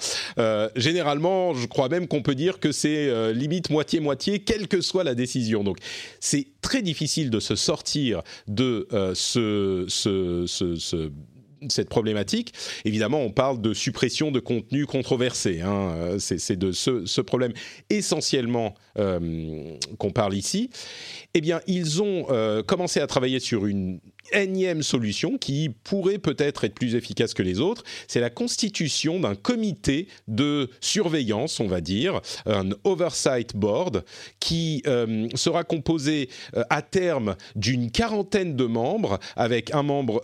[0.76, 5.16] généralement, je crois même qu'on peut dire que c'est limite moitié-moitié, quelle que soit la
[5.16, 5.64] décision.
[5.64, 5.78] Donc,
[6.20, 11.12] c'est très difficile de se sortir de ce, ce, ce
[11.70, 12.54] cette problématique.
[12.86, 15.62] Évidemment, on parle de suppression de contenu controversé.
[15.62, 15.94] Hein.
[15.96, 17.54] Euh, c'est de ce, problème
[17.90, 20.70] essentiellement euh, qu'on parle ici.
[21.34, 24.00] Eh bien, ils ont euh, commencé à travailler sur une
[24.34, 29.36] énième solution qui pourrait peut-être être plus efficace que les autres, c'est la constitution d'un
[29.36, 34.04] comité de surveillance, on va dire, un oversight board,
[34.40, 40.22] qui euh, sera composé euh, à terme d'une quarantaine de membres, avec un membre,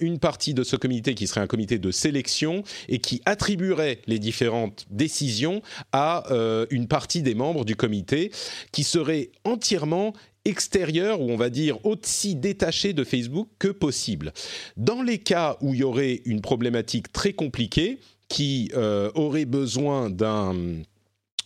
[0.00, 4.18] une partie de ce comité qui serait un comité de sélection et qui attribuerait les
[4.18, 5.62] différentes décisions
[5.92, 8.30] à euh, une partie des membres du comité,
[8.72, 10.12] qui serait entièrement
[10.44, 14.32] extérieur ou on va dire aussi détaché de Facebook que possible.
[14.76, 17.98] Dans les cas où il y aurait une problématique très compliquée
[18.30, 20.54] qui euh, aurait besoin d'un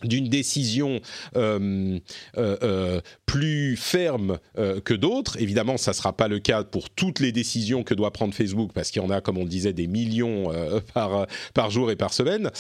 [0.02, 1.00] d'une décision
[1.35, 1.98] euh,
[2.37, 4.38] euh, plus ferme
[4.85, 5.40] que d'autres.
[5.40, 8.72] Évidemment, ça ne sera pas le cas pour toutes les décisions que doit prendre Facebook,
[8.74, 10.52] parce qu'il y en a, comme on le disait, des millions
[10.94, 12.50] par, par jour et par semaine.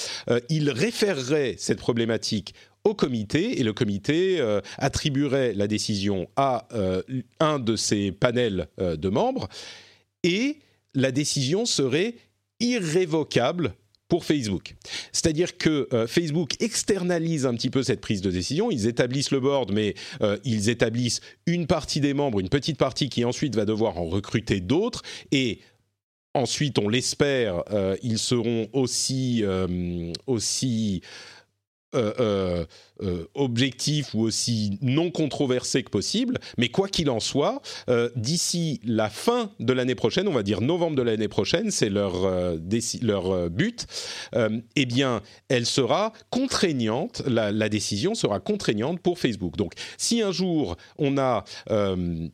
[0.48, 7.02] il référerait cette problématique au comité et le comité euh, attribuerait la décision à euh,
[7.40, 9.48] un de ses panels euh, de membres
[10.22, 10.58] et
[10.94, 12.14] la décision serait
[12.60, 13.74] irrévocable
[14.06, 14.76] pour Facebook.
[15.12, 19.72] C'est-à-dire que Facebook externalise un petit peu cette prise de décision, ils établissent le board,
[19.72, 19.94] mais
[20.44, 24.60] ils établissent une partie des membres, une petite partie qui ensuite va devoir en recruter
[24.60, 25.58] d'autres, et
[26.34, 27.64] ensuite, on l'espère,
[28.02, 29.42] ils seront aussi,
[30.26, 31.02] aussi
[31.94, 32.64] euh, euh,
[33.02, 36.38] euh, objectif ou aussi non controversé que possible.
[36.58, 37.60] Mais quoi qu'il en soit,
[38.14, 42.30] d'ici la fin de l'année prochaine, on va dire novembre de l'année prochaine, c'est leur,
[43.02, 43.86] leur but,
[44.76, 49.56] eh bien, elle sera contraignante, la, décision sera contraignante pour Facebook.
[49.56, 52.30] Donc, si un jour on a un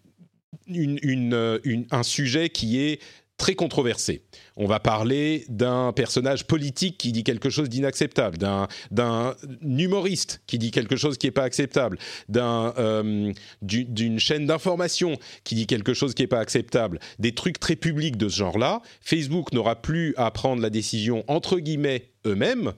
[2.02, 3.00] sujet qui est
[3.40, 4.22] très controversé.
[4.58, 10.70] On va parler d'un personnage politique qui dit quelque chose d'inacceptable, d'un humoriste qui dit
[10.70, 11.96] quelque chose qui n'est pas acceptable,
[12.36, 17.76] euh, d'une chaîne d'information qui dit quelque chose qui n'est pas acceptable, des trucs très
[17.76, 18.82] publics de ce genre-là.
[19.00, 22.74] Facebook n'aura plus à prendre la décision entre guillemets eux-mêmes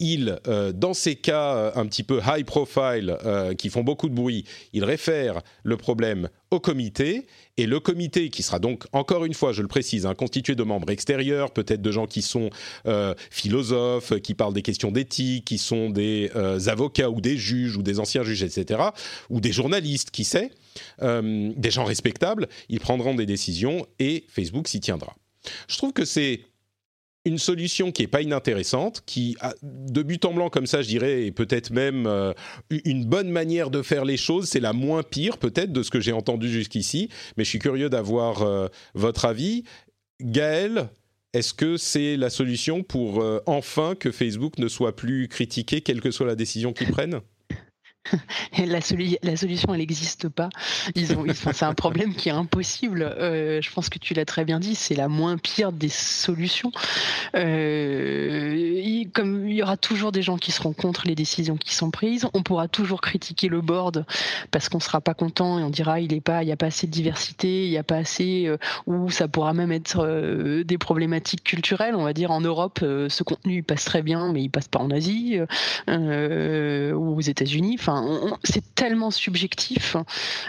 [0.00, 0.38] il,
[0.74, 3.16] dans ces cas un petit peu high profile,
[3.58, 8.42] qui font beaucoup de bruit, il réfère le problème au comité et le comité qui
[8.42, 11.92] sera donc encore une fois, je le précise, hein, constitué de membres extérieurs, peut-être de
[11.92, 12.50] gens qui sont
[12.86, 17.76] euh, philosophes, qui parlent des questions d'éthique, qui sont des euh, avocats ou des juges
[17.76, 18.80] ou des anciens juges, etc.,
[19.28, 20.50] ou des journalistes, qui sait,
[21.02, 25.14] euh, des gens respectables, ils prendront des décisions et Facebook s'y tiendra.
[25.68, 26.40] Je trouve que c'est
[27.24, 31.26] une solution qui est pas inintéressante, qui de but en blanc comme ça, je dirais,
[31.26, 32.32] est peut-être même euh,
[32.70, 34.48] une bonne manière de faire les choses.
[34.48, 37.90] C'est la moins pire peut-être de ce que j'ai entendu jusqu'ici, mais je suis curieux
[37.90, 39.64] d'avoir euh, votre avis.
[40.20, 40.88] Gaël,
[41.32, 46.00] est-ce que c'est la solution pour euh, enfin que Facebook ne soit plus critiqué, quelle
[46.00, 47.20] que soit la décision qu'ils prennent?
[48.58, 50.48] La, solution, elle n'existe pas.
[50.96, 53.02] C'est un problème qui est impossible.
[53.02, 54.74] Euh, je pense que tu l'as très bien dit.
[54.74, 56.72] C'est la moins pire des solutions.
[57.34, 61.74] Euh, il, comme il y aura toujours des gens qui seront contre les décisions qui
[61.74, 64.04] sont prises, on pourra toujours critiquer le board
[64.50, 66.86] parce qu'on sera pas content et on dira il pas, il y a pas assez
[66.86, 71.44] de diversité, il y a pas assez, euh, ou ça pourra même être des problématiques
[71.44, 71.94] culturelles.
[71.94, 74.80] On va dire en Europe, ce contenu il passe très bien, mais il passe pas
[74.80, 75.38] en Asie
[75.88, 77.78] ou aux États-Unis.
[78.44, 79.96] C'est tellement subjectif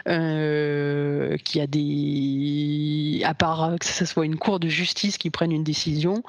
[0.08, 5.30] euh, qu'il y a des, à part que ce soit une cour de justice qui
[5.30, 6.24] prenne une décision,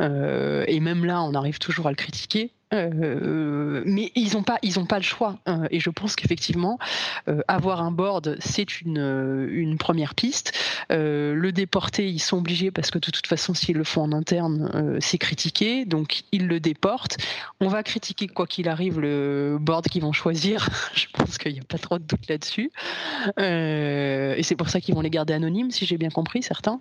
[0.00, 2.52] euh, et même là, on arrive toujours à le critiquer.
[2.74, 5.38] Euh, mais ils n'ont pas, ils ont pas le choix.
[5.48, 6.78] Euh, et je pense qu'effectivement,
[7.28, 10.52] euh, avoir un board, c'est une, une première piste.
[10.90, 14.98] le déporter, ils sont obligés parce que de toute façon, s'ils le font en interne,
[15.00, 15.84] c'est critiqué.
[15.84, 17.16] Donc ils le déportent.
[17.60, 20.68] On va critiquer quoi qu'il arrive le board qu'ils vont choisir.
[20.94, 22.70] je pense qu'il n'y a pas trop de doute là-dessus.
[23.38, 26.80] et c'est pour ça qu'ils vont les garder anonymes, si j'ai bien compris, certains.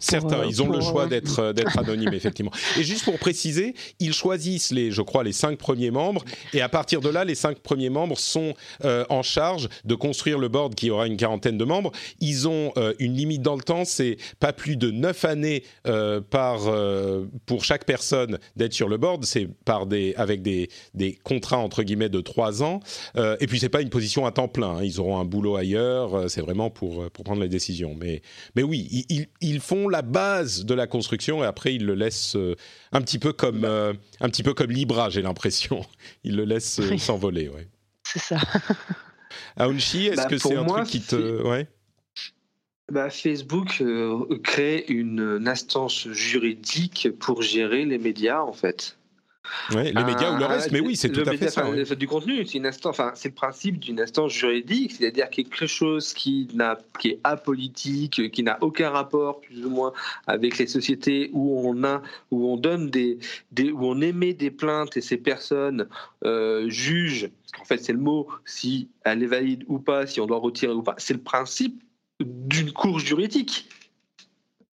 [0.00, 2.52] certains, ils ont le choix d'être d'être anonymes, effectivement.
[2.76, 6.24] Et juste pour préciser, ils choisissent les, je crois, les cinq premiers membres.
[6.52, 10.38] Et à partir de là, les cinq premiers membres sont euh, en charge de construire
[10.38, 11.90] le board qui aura une quarantaine de membres.
[12.20, 16.20] Ils ont euh, une limite dans le temps, c'est pas plus de neuf années euh,
[16.20, 16.60] par,
[17.46, 19.24] pour chaque personne d'être sur le board.
[19.24, 22.80] C'est par des, avec des, des contrats entre guillemets de trois ans.
[23.16, 24.76] et puis c'est pas une position à temps plein.
[24.76, 24.84] Hein.
[24.84, 26.30] Ils auront un boulot ailleurs.
[26.30, 27.96] C'est vraiment pour, pour prendre les décisions.
[27.98, 28.20] Mais,
[28.54, 32.36] mais oui, ils, ils, font la base de la construction et après ils le laissent
[32.92, 35.84] un petit peu comme, un petit peu comme Libre j'ai l'impression.
[36.24, 37.68] Il le laisse euh, s'envoler, ouais.
[38.02, 38.38] C'est ça.
[39.56, 41.42] Aounchi, est-ce bah, que c'est un truc qui te...
[41.42, 41.68] Ouais
[42.90, 48.97] bah, Facebook euh, crée une, instance juridique pour gérer les médias, en fait.
[49.74, 51.64] Ouais, les médias ou le reste, mais oui, c'est tout à fait ça.
[51.94, 56.12] Du contenu, c'est une instance, enfin, c'est le principe d'une instance juridique, c'est-à-dire quelque chose
[56.12, 59.92] qui n'a, qui est apolitique, qui n'a aucun rapport plus ou moins
[60.26, 63.18] avec les sociétés où on a, où on donne des,
[63.52, 65.88] des où on émet des plaintes et ces personnes
[66.24, 70.20] euh, jugent, parce qu'en fait c'est le mot, si elle est valide ou pas, si
[70.20, 70.94] on doit retirer ou pas.
[70.98, 71.82] C'est le principe
[72.20, 73.68] d'une cour juridique.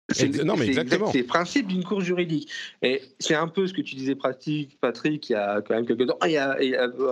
[0.09, 1.11] C'est non, mais exactement.
[1.11, 2.51] C'est le principe d'une cour juridique.
[2.81, 6.07] Et c'est un peu ce que tu disais, Patrick, il y a quand même quelques
[6.07, 6.57] temps, il y a,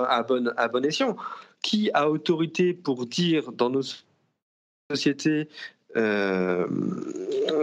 [0.07, 1.15] à, bon, à bon escient.
[1.63, 3.81] Qui a autorité pour dire dans nos
[4.91, 5.47] sociétés
[5.95, 6.67] euh,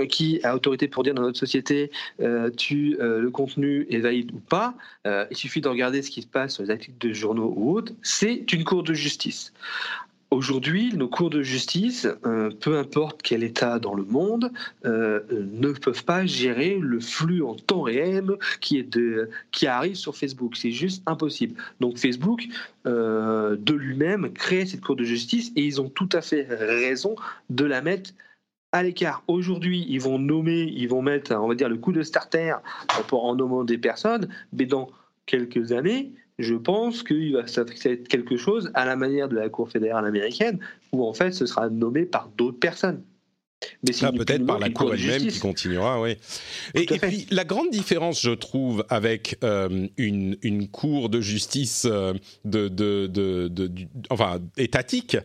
[0.09, 1.91] qui a autorité pour dire dans notre société
[2.21, 6.23] euh, tu euh, le contenu est valide ou pas, il suffit de regarder ce qui
[6.23, 9.53] se passe sur les articles de journaux ou autres, c'est une cour de justice.
[10.31, 14.53] Aujourd'hui, nos cours de justice, euh, peu importe quel État dans le monde,
[14.85, 18.25] euh, ne peuvent pas gérer le flux en temps réel
[18.61, 18.87] qui,
[19.67, 20.55] arrive sur Facebook.
[20.57, 21.61] C'est juste impossible.
[21.81, 22.47] Donc Facebook,
[22.87, 27.17] euh, de lui-même, crée cette cour de justice et ils ont tout à fait raison
[27.49, 28.11] de la mettre
[28.71, 29.25] à l'écart.
[29.27, 32.55] Aujourd'hui, ils vont nommer, ils vont mettre, on va dire, le coup de starter
[33.11, 34.91] en nommant des personnes, mais dans
[35.27, 36.13] quelques années,
[36.43, 40.59] je pense qu'il va être quelque chose à la manière de la Cour fédérale américaine,
[40.93, 43.03] où en fait ce sera nommé par d'autres personnes.
[43.83, 46.17] Mais c'est peut-être par la Cour elle-même qui continuera, oui.
[46.75, 52.15] Et, puis la grande différence, je trouve, avec euh, une, une, Cour de justice euh,
[52.45, 53.71] de, de, de,
[54.09, 55.19] enfin, étatique,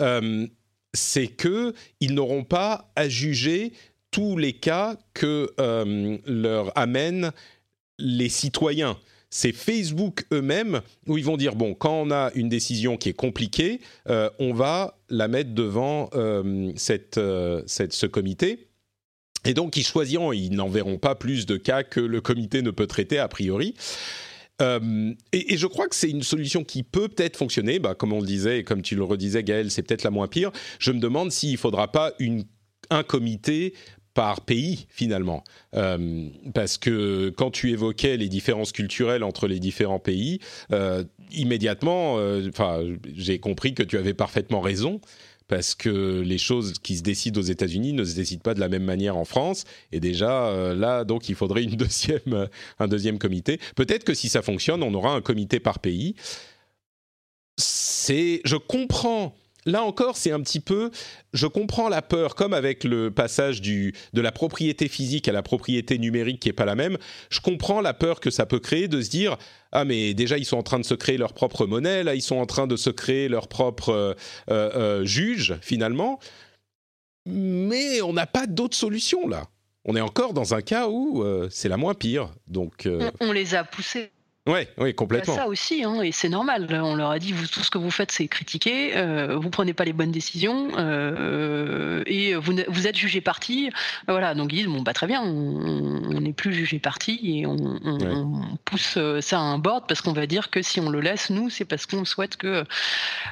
[0.00, 0.46] euh,
[0.94, 3.72] c'est que ils n'auront pas à juger
[4.10, 5.50] tous les cas que
[6.26, 7.32] leur amènent
[7.98, 8.98] les citoyens
[9.32, 13.14] c'est Facebook eux-mêmes où ils vont dire bon, quand on a une décision qui est
[13.14, 16.72] compliquée, euh, on va la mettre devant euh,
[17.16, 18.68] euh, cette, ce comité.
[19.46, 22.86] Et donc, ils choisiront, ils n'enverront pas plus de cas que le comité ne peut
[22.86, 23.74] traiter a priori.
[24.60, 27.78] et, je crois que c'est une solution qui peut peut-être fonctionner.
[27.78, 30.28] Bah, comme on le disait et comme tu le redisais, Gaël, c'est peut-être la moins
[30.28, 30.52] pire.
[30.78, 32.44] Je me demande s'il ne faudra pas une,
[32.90, 33.72] un comité
[34.14, 35.42] par pays finalement,
[35.74, 40.40] euh, parce que quand tu évoquais les différences culturelles entre les différents pays,
[40.72, 42.50] euh, immédiatement, euh,
[43.16, 45.00] j'ai compris que tu avais parfaitement raison.
[45.48, 48.70] Parce que les choses qui se décident aux États-Unis ne se décident pas de la
[48.70, 49.64] même manière en France.
[49.90, 52.48] Et déjà, là, donc, il faudrait une deuxième,
[52.78, 53.60] un deuxième comité.
[53.76, 56.14] Peut-être que si ça fonctionne, on aura un comité par pays.
[57.58, 59.34] C'est, je comprends
[59.66, 60.90] là encore, c'est un petit peu,
[61.32, 65.42] je comprends la peur, comme avec le passage du, de la propriété physique à la
[65.42, 66.98] propriété numérique qui est pas la même.
[67.30, 69.36] Je comprends la peur que ça peut créer de se dire
[69.72, 72.22] ah mais déjà ils sont en train de se créer leur propre monnaie, là ils
[72.22, 74.14] sont en train de se créer leur propre euh,
[74.50, 76.20] euh, euh, juge finalement.
[77.24, 79.46] Mais on n'a pas d'autre solution là.
[79.84, 82.32] On est encore dans un cas où c'est la moins pire.
[82.46, 82.88] Donc
[83.18, 84.12] on les a poussés
[84.48, 85.36] oui, oui, complètement.
[85.36, 86.66] ça aussi, hein, et c'est normal.
[86.82, 89.72] On leur a dit, vous, tout ce que vous faites, c'est critiquer, euh, vous prenez
[89.72, 93.70] pas les bonnes décisions, euh, et vous, vous, êtes jugé parti.
[94.08, 97.56] Voilà, donc ils disent, bon, bah, très bien, on n'est plus jugé parti, et on,
[98.64, 101.30] pousse euh, ça à un board, parce qu'on va dire que si on le laisse,
[101.30, 102.64] nous, c'est parce qu'on souhaite que...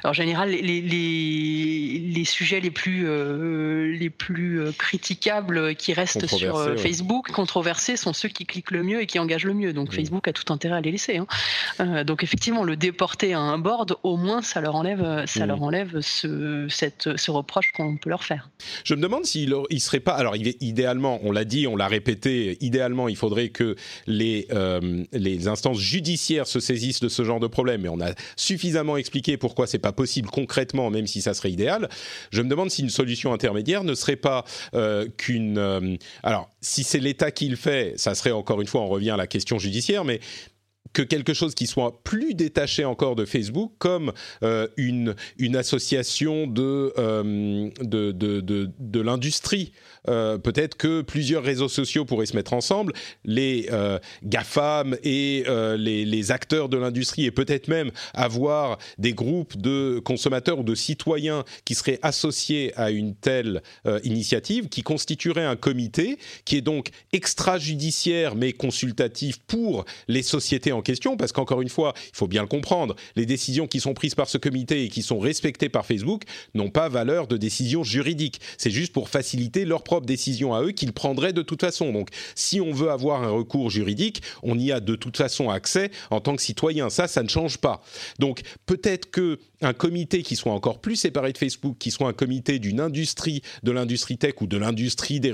[0.05, 6.79] en général, les, les, les, sujets les plus, euh, les plus critiquables qui restent sur
[6.79, 9.73] Facebook, controversés, sont ceux qui cliquent le mieux et qui engagent le mieux.
[9.73, 11.00] Donc Facebook a tout intérêt à les laisser.
[11.09, 11.27] Hein.
[11.79, 15.59] Euh, donc effectivement, le déporter à un board, au moins, ça leur enlève, ça leur
[15.59, 15.63] mmh.
[15.63, 18.49] enlève ce, cette, ce reproche qu'on peut leur faire.
[18.83, 20.13] Je me demande s'il il serait pas.
[20.13, 22.57] Alors idéalement, on l'a dit, on l'a répété.
[22.61, 23.75] Idéalement, il faudrait que
[24.07, 27.81] les euh, les instances judiciaires se saisissent de ce genre de problème.
[27.81, 31.89] Mais on a suffisamment expliqué pourquoi c'est pas possible concrètement, même si ça serait idéal.
[32.31, 35.97] Je me demande si une solution intermédiaire ne serait pas euh, qu'une.
[36.23, 39.17] alors, si c'est l'État qui le fait, ça serait encore une fois, on revient à
[39.17, 40.19] la question judiciaire, mais
[40.93, 44.11] que quelque chose qui soit plus détaché encore de Facebook, comme
[44.43, 45.15] euh, une,
[45.55, 49.71] association de, euh, de, l'industrie.
[50.07, 53.69] Euh, peut-être que plusieurs réseaux sociaux pourraient se mettre ensemble, les
[54.23, 55.43] GAFAM et
[55.77, 60.75] les, les, acteurs de l'industrie, et peut-être même avoir des groupes de consommateurs ou de
[60.75, 63.61] citoyens qui seraient associés à une telle
[64.03, 70.80] initiative, qui constituerait un comité qui est donc extrajudiciaire mais consultatif pour les sociétés en
[70.81, 74.15] question, parce qu'encore une fois, il faut bien le comprendre, les décisions qui sont prises
[74.15, 76.23] par ce comité et qui sont respectées par Facebook
[76.53, 78.39] n'ont pas valeur de décision juridique.
[78.57, 81.91] C'est juste pour faciliter leur propre décision à eux qu'ils prendraient de toute façon.
[81.91, 85.91] Donc, si on veut avoir un recours juridique, on y a de toute façon accès
[86.09, 86.89] en tant que citoyen.
[86.89, 87.81] Ça, ça ne change pas.
[88.19, 92.13] Donc, peut-être que un comité qui soit encore plus séparé de Facebook, qui soit un
[92.13, 95.33] comité d'une industrie, de l'industrie tech ou de l'industrie des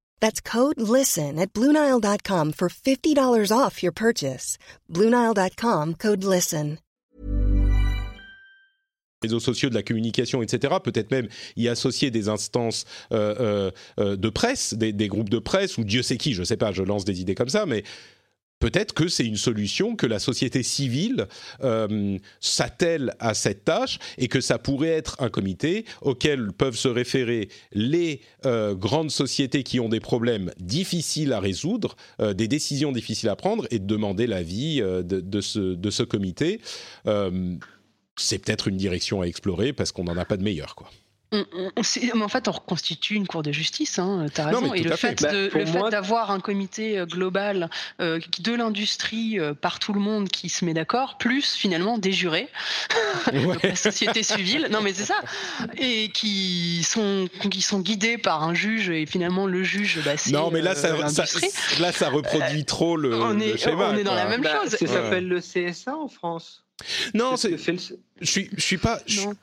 [0.21, 4.57] That's code LISTEN at Bluenile.com for $50 off your purchase.
[4.89, 6.77] Bluenile.com, code LISTEN.
[9.21, 10.75] réseaux sociaux, de la communication, etc.
[10.83, 15.39] Peut-être même y associer des instances euh, euh, euh, de presse, des, des, groupes de
[15.39, 17.65] presse, ou Dieu sait qui, je ne sais pas, je lance des idées comme ça,
[17.65, 17.83] mais
[18.61, 21.27] peut-être que c'est une solution que la société civile
[21.63, 26.87] euh, s'attelle à cette tâche et que ça pourrait être un comité auquel peuvent se
[26.87, 32.93] référer les euh, grandes sociétés qui ont des problèmes difficiles à résoudre, euh, des décisions
[32.93, 36.61] difficiles à prendre et de demander l'avis de, de, ce, de ce comité.
[38.15, 40.89] c'est peut-être une direction à explorer parce qu'on n'en a pas de meilleure, quoi.
[41.33, 44.73] En fait, on reconstitue une cour de justice, hein, tu as raison.
[44.73, 47.69] et le fait, bah, d'avoir un comité euh, global
[48.01, 52.11] euh, de l'industrie euh, par tout le monde qui se met d'accord, plus finalement des
[52.11, 52.49] jurés,
[53.63, 55.19] la société civile, non mais c'est ça,
[55.77, 60.31] et qui sont, qui sont guidés par un juge, et finalement le juge, bah, c'est
[60.31, 60.95] Non mais là, ça,
[61.79, 63.91] là, ça reproduit trop le, on est, schéma.
[63.93, 64.71] On est dans la même chose.
[64.71, 66.65] Ça s'appelle le CSA en France.
[67.13, 67.57] Non, c'est,
[68.21, 68.99] je suis, je suis pas.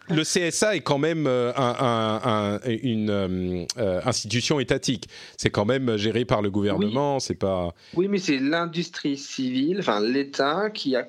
[0.08, 5.08] le CSA est quand même euh, un, une euh, euh, institution étatique.
[5.36, 7.18] C'est quand même géré par le gouvernement.
[7.18, 7.74] C'est pas.
[7.94, 11.08] Oui, mais c'est l'industrie civile, enfin l'État, qui a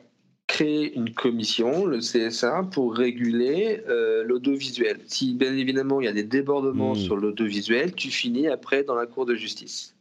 [0.50, 5.00] créer une commission, le CSA, pour réguler euh, l'audiovisuel.
[5.06, 7.00] Si bien évidemment il y a des débordements hmm.
[7.00, 9.93] sur l'audiovisuel, tu finis après dans la cour de justice.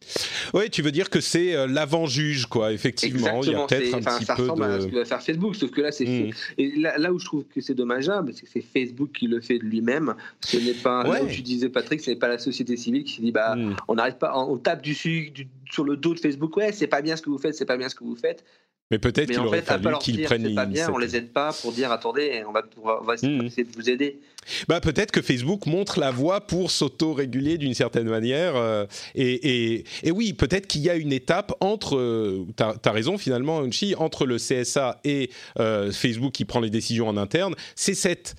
[0.54, 2.72] Oui, tu veux dire que c'est euh, l'avant-juge, quoi.
[2.72, 4.72] Effectivement, il y a peut-être un petit ça peu ressemble de...
[4.72, 6.30] à ce que va faire Facebook, sauf que là, c'est hmm.
[6.56, 9.58] et là, où je trouve que c'est dommageable, c'est que c'est Facebook qui le fait
[9.58, 10.14] de lui-même.
[10.40, 13.16] Ce n'est pas là où tu disais Patrick, ce n'est pas la société civile qui
[13.16, 13.76] se dit bah hmm.
[13.86, 14.94] on n'arrête pas, on tape du,
[15.30, 16.56] du, sur le dos de Facebook.
[16.56, 18.44] Ouais, c'est pas bien ce que vous faites, c'est pas bien ce que vous faites.
[18.90, 20.46] Mais peut-être qu'il aurait fallu qu'ils prennent.
[20.46, 23.36] C'est pas bien, on les aide pas pour dire attendez, on va, on va essayer,
[23.36, 23.48] mmh.
[23.48, 24.18] de vous aider.
[24.66, 28.56] Bah peut-être que Facebook montre la voie pour s'auto-réguler d'une certaine manière.
[28.56, 31.96] Euh, et, et, et, oui, peut-être qu'il y a une étape entre.
[31.96, 36.70] Euh, tu as, raison finalement, Unchi, entre le CSA et euh, Facebook qui prend les
[36.70, 37.54] décisions en interne.
[37.76, 38.36] C'est cette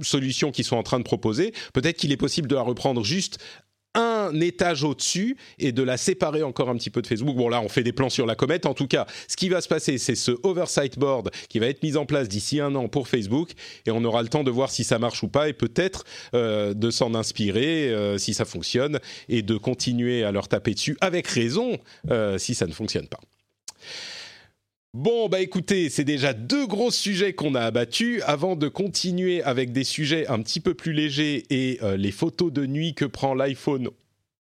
[0.00, 1.52] solution qu'ils sont en train de proposer.
[1.74, 3.38] Peut-être qu'il est possible de la reprendre juste
[3.98, 7.36] un étage au-dessus et de la séparer encore un petit peu de Facebook.
[7.36, 8.64] Bon là, on fait des plans sur la comète.
[8.66, 11.82] En tout cas, ce qui va se passer, c'est ce oversight board qui va être
[11.82, 13.50] mis en place d'ici un an pour Facebook
[13.86, 16.74] et on aura le temps de voir si ça marche ou pas et peut-être euh,
[16.74, 21.26] de s'en inspirer euh, si ça fonctionne et de continuer à leur taper dessus avec
[21.26, 21.78] raison
[22.10, 23.20] euh, si ça ne fonctionne pas.
[24.94, 28.22] Bon, bah écoutez, c'est déjà deux gros sujets qu'on a abattus.
[28.24, 32.50] Avant de continuer avec des sujets un petit peu plus légers et euh, les photos
[32.50, 33.90] de nuit que prend l'iPhone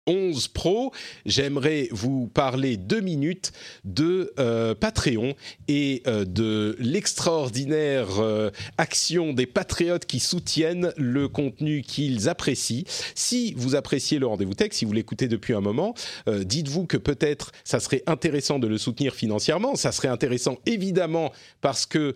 [0.08, 0.91] 11 Pro,
[1.26, 3.51] j'aimerais vous parler deux minutes
[3.86, 5.34] de euh, Patreon
[5.68, 12.84] et euh, de l'extraordinaire euh, action des patriotes qui soutiennent le contenu qu'ils apprécient.
[13.16, 15.95] Si vous appréciez le rendez-vous tech, si vous l'écoutez depuis un moment,
[16.28, 19.76] dites-vous que peut-être ça serait intéressant de le soutenir financièrement.
[19.76, 21.32] Ça serait intéressant évidemment
[21.62, 22.14] parce que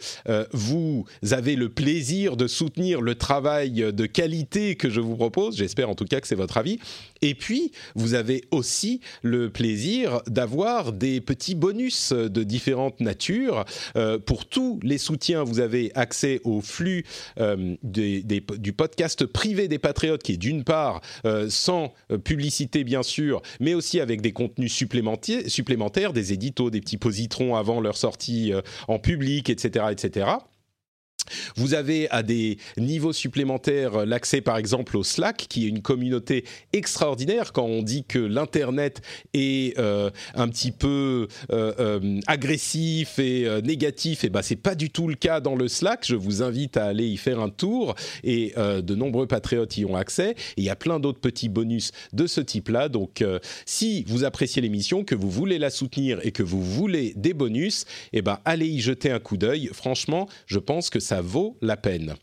[0.51, 5.57] vous avez le plaisir de soutenir le travail de qualité que je vous propose.
[5.57, 6.79] J'espère en tout cas que c'est votre avis.
[7.21, 13.65] Et puis, vous avez aussi le plaisir d'avoir des petits bonus de différentes natures.
[13.95, 17.05] Euh, pour tous les soutiens, vous avez accès au flux
[17.39, 23.41] euh, du podcast privé des Patriotes, qui est d'une part euh, sans publicité, bien sûr,
[23.59, 28.53] mais aussi avec des contenus supplémentaires, des éditos, des petits positrons avant leur sortie
[28.87, 30.27] en public, etc., etc.
[31.55, 36.45] Vous avez à des niveaux supplémentaires l'accès par exemple au Slack, qui est une communauté
[36.73, 37.53] extraordinaire.
[37.53, 39.01] Quand on dit que l'Internet
[39.33, 44.75] est euh, un petit peu euh, euh, agressif et négatif, et eh ben c'est pas
[44.75, 46.05] du tout le cas dans le Slack.
[46.05, 49.95] Je vous invite à aller y faire un tour et de nombreux patriotes y ont
[49.95, 50.35] accès.
[50.57, 52.89] Il y a plein d'autres petits bonus de ce type-là.
[52.89, 53.23] Donc
[53.65, 57.83] si vous appréciez l'émission, que vous voulez la soutenir et que vous voulez des bonus,
[58.13, 59.69] et eh ben allez y jeter un coup d'œil.
[59.73, 62.15] Franchement, je pense que ça vaut la peine.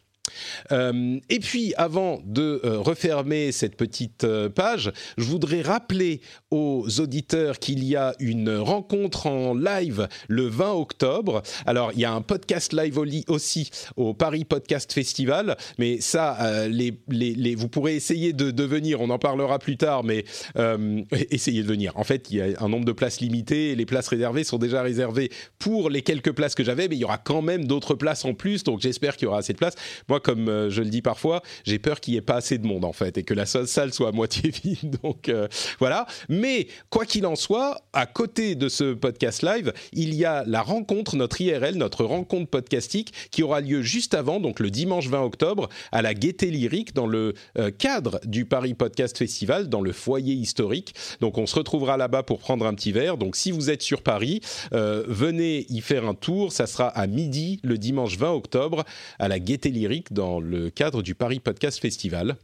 [0.72, 6.20] Euh, et puis, avant de euh, refermer cette petite euh, page, je voudrais rappeler
[6.50, 11.42] aux auditeurs qu'il y a une rencontre en live le 20 octobre.
[11.66, 12.98] Alors, il y a un podcast live
[13.28, 19.58] aussi au Paris Podcast Festival, mais ça, vous pourrez essayer de, venir, on en parlera
[19.58, 20.24] plus tard, mais
[21.30, 21.92] essayez de venir.
[21.96, 23.36] En fait, il y a un nombre de places limitées
[23.74, 27.04] les places réservées sont déjà réservées pour les quelques places que j'avais, mais il y
[27.04, 29.76] aura quand même d'autres places en plus, donc j'espère qu'il y aura assez de places.
[30.20, 32.84] Comme euh, je le dis parfois, j'ai peur qu'il n'y ait pas assez de monde
[32.84, 34.96] en fait et que la salle soit à moitié vide.
[35.02, 35.48] Donc euh,
[35.78, 36.06] voilà.
[36.28, 40.62] Mais quoi qu'il en soit, à côté de ce podcast live, il y a la
[40.62, 45.22] rencontre, notre IRL, notre rencontre podcastique qui aura lieu juste avant, donc le dimanche 20
[45.22, 49.92] octobre, à la Gaieté Lyrique dans le euh, cadre du Paris Podcast Festival, dans le
[49.92, 50.94] foyer historique.
[51.20, 53.16] Donc on se retrouvera là-bas pour prendre un petit verre.
[53.16, 54.40] Donc si vous êtes sur Paris,
[54.72, 56.52] venez y faire un tour.
[56.52, 58.84] Ça sera à midi le dimanche 20 octobre
[59.18, 62.36] à la Gaieté Lyrique dans le cadre du Paris Podcast Festival.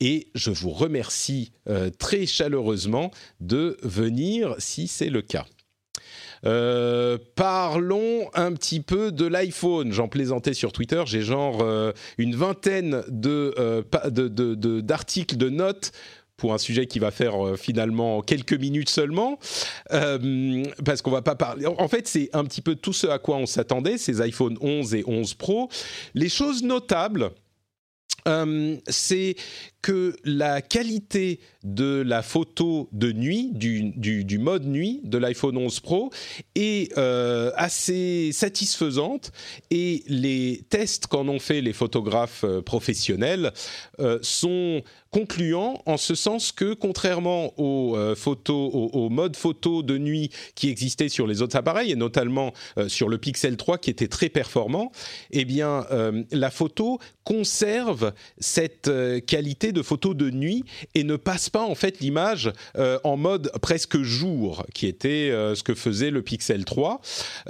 [0.00, 5.46] Et je vous remercie euh, très chaleureusement de venir si c'est le cas.
[6.44, 9.92] Euh, parlons un petit peu de l'iPhone.
[9.92, 11.02] J'en plaisantais sur Twitter.
[11.06, 13.84] J'ai genre euh, une vingtaine de,
[14.80, 15.92] d'articles, de, notes
[16.36, 19.38] pour un sujet qui va faire finalement quelques minutes seulement,
[19.88, 21.66] parce qu'on va pas parler.
[21.66, 24.94] En fait, c'est un petit peu tout ce à quoi on s'attendait, ces iPhone 11
[24.94, 25.68] et 11 Pro.
[26.14, 27.30] Les choses notables
[28.88, 29.36] c'est
[29.86, 36.10] que la qualité de la photo de nuit, du, mode nuit de l'iPhone 11 Pro
[36.56, 39.30] est euh, assez satisfaisante
[39.70, 43.52] et les tests qu'en ont fait les photographes euh, professionnels
[44.00, 44.82] euh, sont
[45.12, 51.08] concluants en ce sens que contrairement aux photos, au, mode photo de nuit qui existait
[51.08, 52.52] sur les autres appareils et notamment
[52.86, 54.92] sur le Pixel 3 qui était très performant,
[55.30, 55.86] eh bien
[56.32, 58.90] la photo conserve cette
[59.26, 60.64] qualité de photo de nuit
[60.94, 65.54] et ne passe pas en fait l'image euh, en mode presque jour, qui était euh,
[65.54, 67.00] ce que faisait le Pixel 3.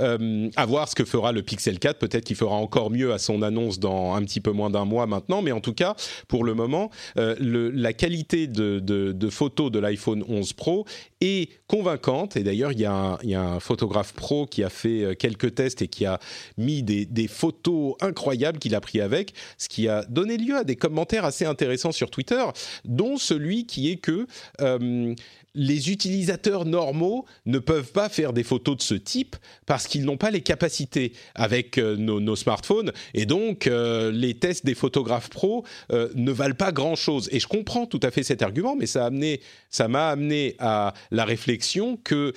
[0.00, 3.18] Euh, à voir ce que fera le Pixel 4, peut-être qu'il fera encore mieux à
[3.18, 5.94] son annonce dans un petit peu moins d'un mois maintenant, mais en tout cas,
[6.26, 10.84] pour le moment, le, la qualité de, de, de l'iPhone 11 Pro
[11.20, 12.36] est convaincante.
[12.36, 15.88] Et d'ailleurs, il y, y, a un photographe pro qui a fait quelques tests et
[15.88, 16.18] qui a
[16.58, 20.64] mis des, des photos incroyables qu'il a pris avec, ce qui a donné lieu à
[20.64, 22.44] des commentaires assez intéressants sur Twitter,
[22.86, 24.26] dont celui qui est que
[24.62, 25.14] euh,
[25.54, 29.36] les utilisateurs normaux ne peuvent pas faire des photos de ce type
[29.66, 34.64] parce qu'ils n'ont pas les capacités avec euh, nos, smartphones et donc euh, les tests
[34.64, 37.28] des photographes pros ne valent pas grand-chose.
[37.32, 39.40] Et je comprends tout à fait cet argument, mais ça m'a amené,
[39.78, 42.32] amené à la réflexion que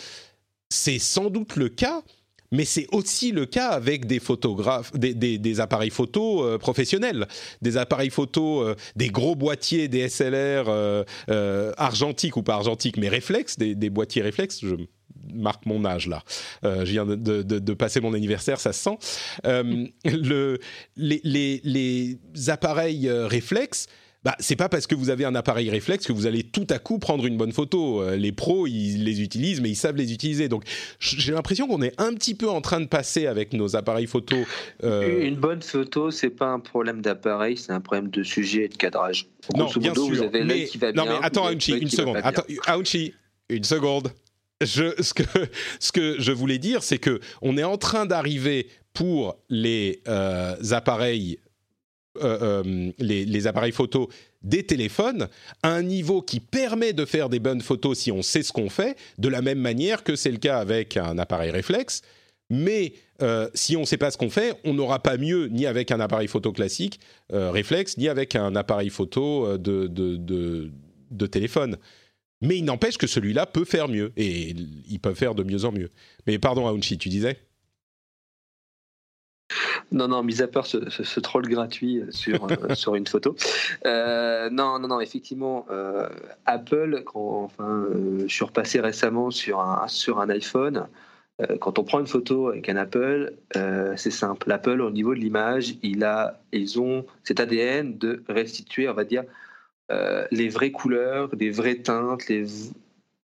[0.69, 2.03] c'est sans doute le cas
[2.51, 7.27] mais c'est aussi le cas avec des photographes, des, appareils photo euh, professionnels,
[7.61, 11.03] des appareils photo, euh, des gros boîtiers DSLR euh,
[11.77, 14.61] argentiques ou pas argentiques, mais réflexes, des, boîtiers réflexes.
[14.61, 14.75] Je
[15.33, 16.23] marque mon âge là.
[16.63, 18.97] je viens de, passer mon anniversaire, ça se sent.
[20.05, 20.59] le,
[20.95, 21.21] les,
[21.63, 22.17] les,
[22.49, 23.87] appareils réflexes
[24.23, 26.77] bah, c'est pas parce que vous avez un appareil réflexe que vous allez tout à
[26.77, 28.01] coup prendre une bonne photo.
[28.01, 30.49] Euh, les pros, ils les utilisent, mais ils savent les utiliser.
[30.49, 30.63] Donc,
[30.99, 34.35] j'ai l'impression qu'on est un petit peu en train de passer avec nos appareils photo.
[34.83, 38.67] Euh, une bonne photo, c'est pas un problème d'appareil, c'est un problème de sujet et
[38.67, 39.27] de cadrage.
[39.55, 40.09] Non, bien sûr.
[40.09, 42.17] Vous avez mais, qui va non, mais attends, Aounchi, une seconde.
[42.21, 42.43] Attends,
[43.49, 44.11] une seconde.
[44.61, 45.23] Je, ce, que,
[45.79, 50.55] ce que je voulais dire, c'est que on est en train d'arriver pour les euh,
[50.71, 51.39] appareils
[52.21, 54.09] euh, euh, les, appareils photo
[54.41, 55.27] des téléphones
[55.63, 58.69] à un niveau qui permet de faire des bonnes photos si on sait ce qu'on
[58.69, 62.01] fait, de la même manière que c'est le cas avec un appareil réflexe.
[62.49, 65.65] Mais euh, si on ne sait pas ce qu'on fait, on n'aura pas mieux ni
[65.65, 66.99] avec un appareil photo classique
[67.31, 71.77] réflexe, ni avec un appareil photo de, de, téléphone.
[72.41, 74.55] Mais il n'empêche que celui-là peut faire mieux, et
[74.89, 75.89] il peut faire de mieux en mieux.
[76.25, 77.37] Mais pardon, Aounchi, tu disais?
[79.91, 83.35] Non, non, mis à part ce, troll gratuit sur, euh, sur une photo.
[83.85, 86.07] Euh, non, non, non, effectivement, euh,
[86.45, 87.87] Apple, quand, enfin,
[88.25, 90.87] je suis repassé récemment sur un, sur un iPhone.
[91.61, 93.33] quand on prend une photo avec un Apple,
[93.95, 94.51] c'est simple.
[94.51, 99.05] Apple, au niveau de l'image, il a, ils ont cet ADN de restituer, on va
[99.05, 99.23] dire,
[100.31, 102.45] les vraies couleurs, les vraies teintes, les,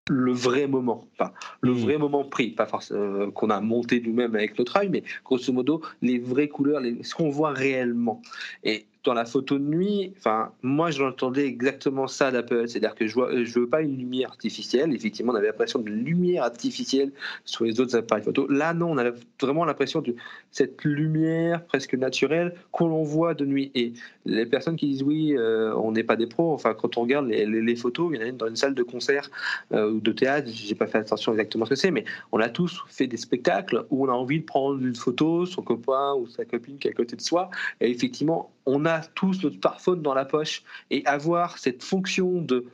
[0.09, 1.31] le vrai moment, enfin
[1.61, 1.77] le hmm.
[1.77, 5.51] vrai moment pris, pas forcément euh, qu'on a monté nous-mêmes avec notre œil, mais grosso
[5.51, 8.21] modo les vraies couleurs, les, ce qu'on voit réellement.
[8.63, 13.13] Et dans la photo de nuit, enfin, moi j'entendais exactement ça d'Apple, c'est-à-dire que je
[13.13, 14.93] vois, je veux pas une lumière artificielle.
[14.93, 17.11] Effectivement, on avait l'impression de lumière artificielle
[17.45, 18.47] sur les autres appareils photo.
[18.49, 20.15] Là, non, on a vraiment l'impression de
[20.51, 23.71] cette lumière presque naturelle qu'on voit de nuit.
[23.75, 23.93] Et
[24.25, 26.53] les personnes qui disent oui, euh, on n'est pas des pros.
[26.53, 28.83] Enfin, quand on regarde les, photos, il y en a une dans une salle de
[28.83, 29.29] concert
[29.71, 30.49] euh, ou de théâtre.
[30.51, 33.85] J'ai pas fait attention exactement ce que c'est, mais on a tous fait des spectacles
[33.91, 36.91] où on a envie de prendre une photo, son copain ou sa copine qui est
[36.91, 37.51] à côté de soi.
[37.81, 42.65] Et effectivement, on a tous notre smartphone dans la poche et avoir cette fonction de,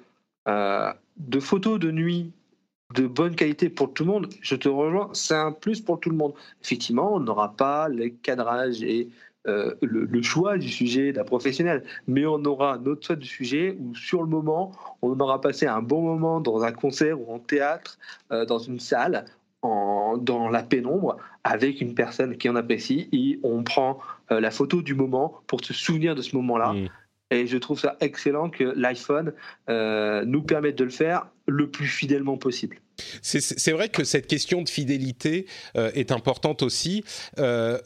[0.48, 2.32] euh, de photo de nuit
[2.94, 6.10] de bonne qualité pour tout le monde, je te rejoins, c'est un plus pour tout
[6.10, 6.34] le monde.
[6.62, 9.10] Effectivement, on n'aura pas les cadrages et
[9.48, 13.96] euh, le, choix du sujet d'un professionnel, mais on aura notre choix du sujet où
[13.96, 17.98] sur le moment, on aura passé un bon moment dans un concert ou en théâtre,
[18.32, 19.26] euh, dans une salle,
[19.64, 24.00] dans la pénombre avec une personne qui en apprécie et on prend
[24.32, 26.74] euh, la photo du moment pour se souvenir de ce moment-là.
[27.32, 29.34] Et je trouve ça excellent que l'iPhone
[29.70, 32.78] euh, nous permette de le faire le plus fidèlement possible.
[33.24, 37.04] C'est vrai que cette question de fidélité euh, est importante aussi.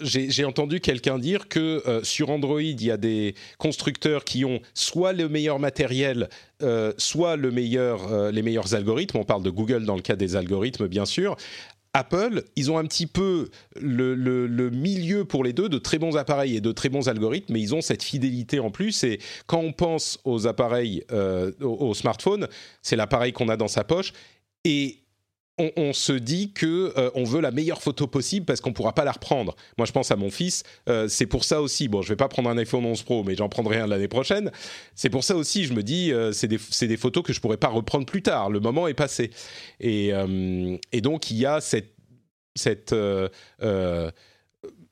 [0.02, 5.14] J'ai entendu quelqu'un dire que sur Android, il y a des constructeurs qui ont soit
[5.14, 6.28] le meilleur matériel,
[6.98, 9.20] soit le meilleur, les meilleurs algorithmes.
[9.20, 11.38] On parle de Google dans le cas des algorithmes, bien sûr,
[11.96, 13.48] Apple, ils ont un petit peu
[13.80, 17.62] le, milieu pour les deux, de très bons appareils et de très bons algorithmes, mais
[17.62, 19.06] ils ont cette fidélité en plus.
[19.06, 22.50] Et quand on pense aux appareils, euh, aux, smartphones,
[22.82, 24.12] c'est l'appareil qu'on a dans sa poche.
[24.66, 25.05] Et
[25.58, 29.06] on, se dit que euh, on veut la meilleure photo possible parce qu'on pourra pas
[29.06, 29.56] la reprendre.
[29.78, 30.64] Moi, je pense à mon fils.
[30.90, 31.88] Euh, c'est pour ça aussi.
[31.88, 34.52] Bon, je vais pas prendre un iPhone 11 Pro, mais j'en prendrai un l'année prochaine.
[34.96, 35.64] C'est pour ça aussi.
[35.64, 38.50] Je me dis, euh, c'est des, photos que je pourrais pas reprendre plus tard.
[38.50, 39.32] Le moment est passé.
[39.80, 40.12] Et,
[40.92, 41.94] et donc, il y a cette,
[42.56, 42.94] cette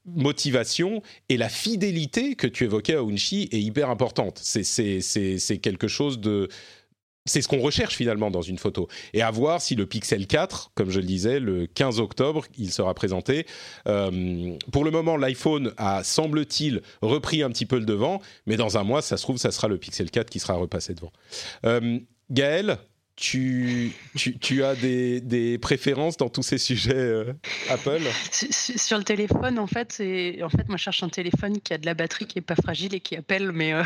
[0.06, 4.40] motivation et la fidélité que tu évoquais à Unchi est hyper importante.
[4.42, 6.50] C'est quelque chose de
[7.26, 8.88] c'est ce qu'on recherche finalement dans une photo.
[9.14, 12.72] Et à voir si le Pixel 4, comme je le disais, le 15 octobre, il
[12.72, 13.46] sera présenté.
[13.88, 18.78] Euh, pour le moment, l'iPhone a, semble-t-il, repris un petit peu le devant, mais dans
[18.78, 21.12] un mois, ça se trouve, ça sera le Pixel 4 qui sera repassé devant.
[21.66, 22.00] Euh,
[22.30, 22.78] Gaël,
[23.16, 27.34] tu, tu, tu, as des, des, préférences dans tous ces sujets euh,
[27.70, 28.02] Apple?
[28.32, 30.02] Sur le téléphone, en fait,
[30.42, 32.56] en fait, moi, je cherche un téléphone qui a de la batterie, qui est pas
[32.56, 33.84] fragile et qui appelle, mais euh,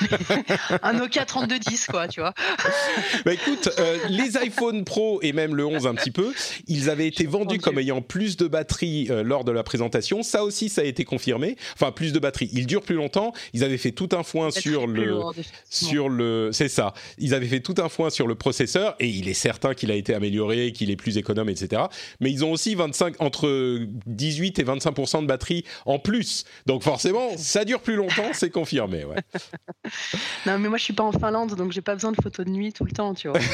[0.82, 2.34] un Nokia 3210, quoi, tu vois.
[3.24, 6.32] Bah, écoute, euh, les iPhone Pro et même le 11 un petit peu,
[6.66, 10.22] ils avaient été vendus comme ayant plus de batterie lors de la présentation.
[10.22, 11.56] Ça aussi, ça a été confirmé.
[11.74, 12.48] Enfin, plus de batterie.
[12.52, 13.32] Ils durent plus longtemps.
[13.52, 15.20] Ils avaient fait tout un foin sur le,
[15.68, 16.94] sur le, c'est ça.
[17.18, 19.94] Ils avaient fait tout un foin sur le processeur et il est certain qu'il a
[19.94, 21.82] été amélioré, qu'il est plus économe, etc.
[22.20, 26.44] Mais ils ont aussi 25, entre 18 et 25% de batterie en plus.
[26.66, 29.04] Donc forcément, ça dure plus longtemps, c'est confirmé.
[29.04, 29.16] Ouais.
[30.46, 32.50] non, mais moi je suis pas en Finlande, donc j'ai pas besoin de photos de
[32.50, 33.40] nuit tout le temps, tu vois.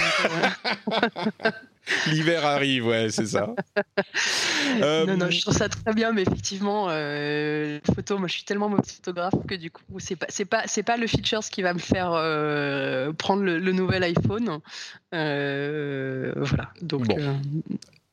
[1.88, 3.54] Euh, L'hiver arrive, ouais, c'est ça.
[4.80, 8.68] non, non, je trouve ça très bien, mais effectivement, euh, photo, moi je suis tellement
[8.68, 11.74] mauvais photographe que du coup, c'est pas, c'est pas, c'est pas le features qui va
[11.74, 14.58] me faire euh, prendre le, nouvel iPhone.
[15.14, 16.70] Euh, voilà.
[16.82, 17.40] Donc, bon.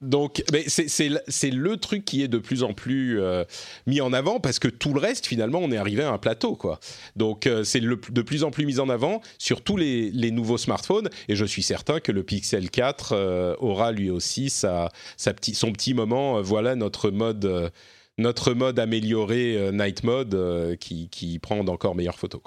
[0.03, 3.45] Donc, c'est le truc qui est de plus en plus euh,
[3.87, 6.55] mis en avant parce que tout le reste, finalement, on est arrivé à un plateau,
[6.55, 6.79] quoi.
[7.15, 11.09] Donc, euh, c'est de plus en plus mis en avant sur tous les, nouveaux smartphones
[11.29, 15.53] et je suis certain que le Pixel 4 euh, aura lui aussi sa, sa petit,
[15.53, 16.41] son petit moment.
[16.41, 17.71] voilà notre mode,
[18.17, 22.41] notre mode amélioré Night Mode qui, qui prend d'encore meilleures photos.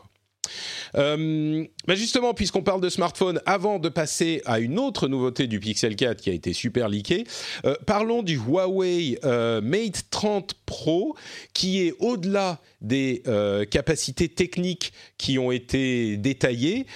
[0.97, 5.97] Euh, justement, puisqu'on parle de smartphone, avant de passer à une autre nouveauté du Pixel
[5.97, 7.24] 4 qui a été super leaké,
[7.64, 11.16] euh, parlons du Huawei euh, Mate 30 Pro
[11.55, 13.22] qui est au-delà des
[13.70, 16.86] capacités techniques qui ont été détaillées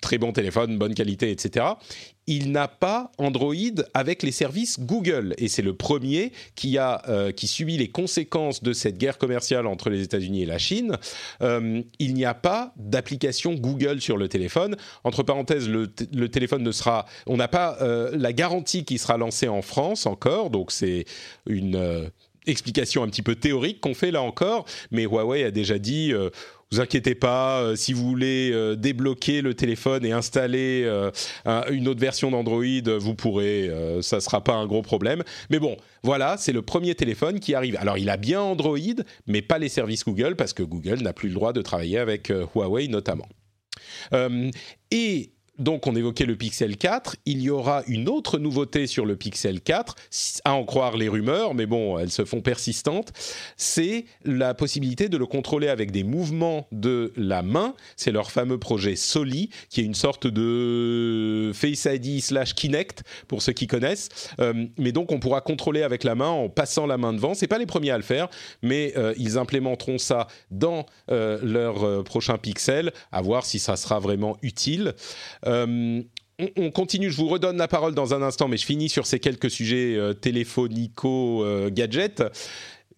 [0.00, 1.66] très bon téléphone, bonne qualité, etc
[2.26, 3.54] il n'a pas Android
[3.92, 8.62] avec les services Google et c'est le premier qui a euh, qui subit les conséquences
[8.62, 10.96] de cette guerre commerciale entre les États-Unis et la Chine.
[11.42, 14.76] Euh, il n'y a pas d'application Google sur le téléphone.
[15.04, 15.88] Entre parenthèses, le,
[16.28, 20.50] téléphone ne sera, on n'a pas euh, la garantie qui sera lancée en France encore,
[20.50, 21.04] donc c'est
[21.46, 22.10] une
[22.46, 26.12] explication un petit peu théorique qu'on fait là encore, mais Huawei a déjà dit
[26.70, 31.10] vous inquiétez pas, euh, si vous voulez euh, débloquer le téléphone et installer euh,
[31.70, 32.64] une autre version d'Android,
[32.98, 33.70] vous pourrez,
[34.02, 35.22] ça sera pas un gros problème.
[35.50, 37.76] Mais bon, voilà, c'est le premier téléphone qui arrive.
[37.76, 38.78] Alors il a bien Android,
[39.26, 42.32] mais pas les services Google parce que Google n'a plus le droit de travailler avec
[42.54, 43.28] Huawei notamment.
[44.90, 49.16] et donc on évoquait le Pixel 4, il y aura une autre nouveauté sur le
[49.16, 49.94] Pixel 4,
[50.44, 53.12] à en croire les rumeurs, mais bon, elles se font persistantes,
[53.56, 58.58] c'est la possibilité de le contrôler avec des mouvements de la main, c'est leur fameux
[58.58, 64.08] projet Soli, qui est une sorte de Face ID slash Kinect, pour ceux qui connaissent,
[64.40, 67.46] euh, mais donc on pourra contrôler avec la main en passant la main devant, c'est
[67.46, 68.28] pas les premiers à le faire,
[68.62, 74.00] mais euh, ils implémenteront ça dans euh, leur prochain Pixel, à voir si ça sera
[74.00, 74.94] vraiment utile.
[75.46, 76.02] Euh,
[76.56, 79.20] on, continue, je vous redonne la parole dans un instant, mais je finis sur ces
[79.20, 82.20] quelques sujets euh, téléphonico-gadgets.
[82.20, 82.30] Euh,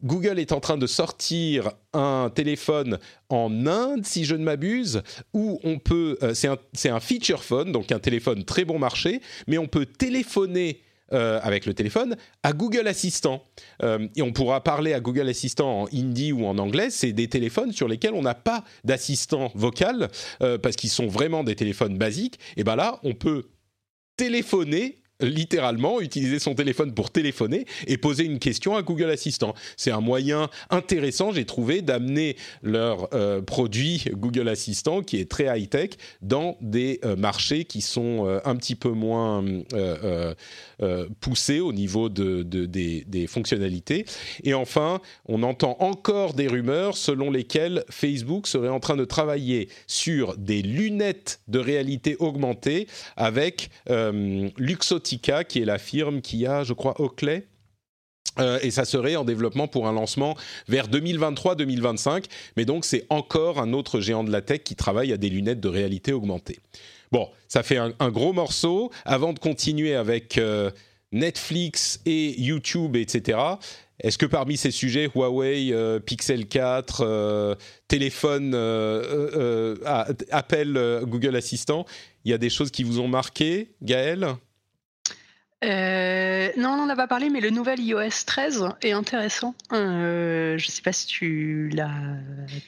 [0.02, 2.98] Google est en train de sortir un téléphone
[3.30, 7.90] en Inde, si je ne m'abuse, où on peut, c'est un, un, feature phone, donc
[7.90, 10.82] un téléphone très bon marché, mais on peut téléphoner
[11.12, 13.44] euh, avec le téléphone à Google Assistant.
[13.82, 16.90] Euh, et on pourra parler à Google Assistant en hindi ou en anglais.
[16.90, 20.08] C'est des téléphones sur lesquels on n'a pas d'assistant vocal
[20.42, 22.40] euh, parce qu'ils sont vraiment des téléphones basiques.
[22.56, 23.44] Et bien là, on peut
[24.16, 29.54] téléphoner littéralement utiliser son téléphone pour téléphoner et poser une question à Google Assistant.
[29.76, 35.46] C'est un moyen intéressant, j'ai trouvé, d'amener leur euh, produit Google Assistant, qui est très
[35.46, 35.90] high-tech,
[36.22, 39.44] dans des euh, marchés qui sont euh, un petit peu moins
[41.20, 44.04] poussés au niveau de, des, des, fonctionnalités.
[44.44, 49.68] Et enfin, on entend encore des rumeurs selon lesquelles Facebook serait en train de travailler
[49.86, 52.86] sur des lunettes de réalité augmentée
[53.16, 57.46] avec Luxottica qui est la firme qui a, je crois, Oakley.
[58.38, 60.36] Euh, et ça serait en développement pour un lancement
[60.68, 62.24] vers 2023-2025.
[62.56, 65.60] Mais donc c'est encore un autre géant de la tech qui travaille à des lunettes
[65.60, 66.58] de réalité augmentée.
[67.12, 68.90] Bon, ça fait un, gros morceau.
[69.04, 70.38] Avant de continuer avec
[71.12, 73.38] Netflix et YouTube, etc.,
[74.00, 77.54] est-ce que parmi ces sujets, Huawei, euh, Pixel 4, euh,
[77.88, 79.76] téléphone, euh,
[80.30, 81.86] Apple, Google Assistant,
[82.24, 84.36] il y a des choses qui vous ont marqué, Gaël?
[85.64, 89.54] Euh, non, on n'en a pas parlé, mais le nouvel iOS 13 est intéressant.
[89.72, 91.90] Euh, je ne sais pas si tu l'as.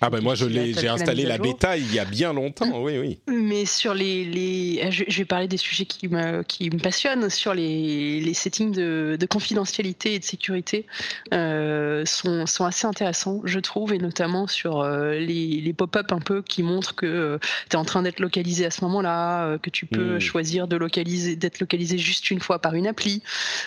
[0.01, 2.99] Ah ben moi je l'ai, j'ai installé la, bêta il y a bien longtemps, oui
[2.99, 3.19] oui.
[3.29, 4.91] Mais sur les, les...
[4.91, 9.19] Je, vais parler des sujets qui me, qui me passionnent sur les, les settings de,
[9.21, 10.87] de, confidentialité et de sécurité
[11.35, 16.41] euh, sont, sont assez intéressants, je trouve, et notamment sur les, les pop-up un peu
[16.41, 20.17] qui montrent que tu es en train d'être localisé à ce moment-là, que tu peux
[20.17, 20.21] hmm.
[20.21, 23.23] choisir d'être localisé juste une fois par une appli,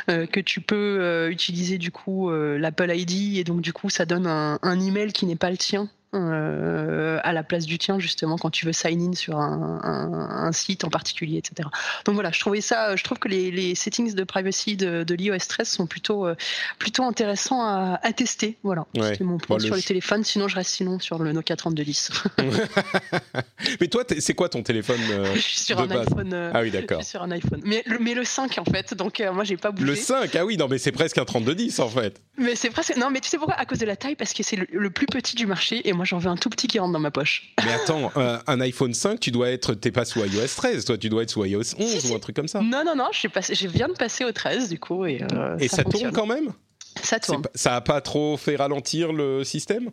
[0.10, 3.90] euh, que tu peux euh, utiliser du coup euh, l'Apple ID et donc du coup
[3.90, 7.78] ça donne un, un email qui n'est pas le tien euh, à la place du
[7.78, 11.70] tien justement quand tu veux sign in sur un, un, un, site en particulier, etc.
[12.06, 15.16] Donc voilà, je trouvais ça, je trouve que les, les settings de privacy de, de
[15.16, 16.36] l'iOS 13 sont plutôt euh,
[16.80, 18.58] plutôt intéressants à, à tester.
[18.62, 19.16] Voilà, ouais.
[19.18, 19.78] c'est mon point bon, sur le...
[19.78, 20.26] les téléphones.
[20.26, 22.12] Sinon, je reste sinon sur le Nokia 3210.
[23.80, 26.52] mais toi, c'est quoi ton téléphone euh, Je suis sur un base iPhone.
[26.54, 27.04] Ah oui, d'accord.
[27.06, 28.94] Sur un iPhone, mais le, mais le 5 en fait.
[28.96, 29.86] Donc moi, j'ai pas bougé.
[29.88, 32.22] Le 5, ah oui, non, mais c'est presque un 3210 en fait.
[32.38, 33.56] Mais c'est presque non, mais tu sais pourquoi?
[33.56, 35.94] À cause de la taille, parce que c'est le, le plus petit du marché et
[35.94, 37.54] moi j'en veux un tout petit qui rentre dans ma poche.
[37.64, 40.98] Mais attends, euh, un iPhone 5, tu dois être, t'es pas sous iOS 13, toi
[40.98, 42.12] tu dois être sous iOS 11 si, si.
[42.12, 42.62] ou un truc comme ça.
[42.62, 45.06] Non, non, non, je, passé, je viens de passer au 13 du coup.
[45.06, 46.52] Et, euh, et ça, ça tourne quand même?
[47.02, 47.44] Ça tourne.
[47.56, 49.92] Ça a pas trop fait ralentir le système?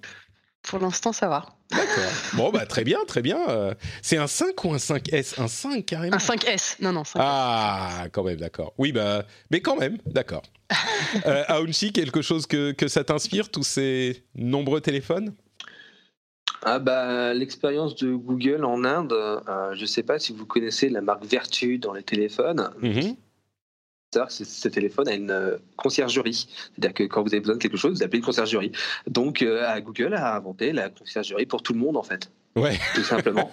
[0.63, 1.47] Pour l'instant, ça va.
[1.71, 2.13] D'accord.
[2.35, 3.39] Bon, bah, très bien, très bien.
[3.49, 6.17] Euh, c'est un 5 ou un 5S Un 5 carrément?
[6.17, 6.77] Un 5S.
[6.81, 7.17] Non, non, 5S.
[7.17, 8.75] Ah, quand même, d'accord.
[8.77, 10.43] Oui, bah, mais quand même, d'accord.
[11.27, 15.35] euh, Aounchi, quelque chose que, que ça t'inspire, tous ces nombreux téléphones?
[16.63, 20.89] Ah bah, L'expérience de Google en Inde, euh, je ne sais pas si vous connaissez
[20.89, 22.71] la marque Vertu dans les téléphones.
[22.81, 23.17] Mm -hmm.
[24.31, 26.49] Ce, ce téléphone a une euh, conciergerie.
[26.73, 28.73] C'est-à-dire que quand vous avez besoin de quelque chose, vous appelez une conciergerie.
[29.07, 32.31] Donc, euh, Google a inventé la conciergerie pour tout le monde, en fait.
[32.57, 32.79] Ouais.
[32.95, 33.51] Tout simplement.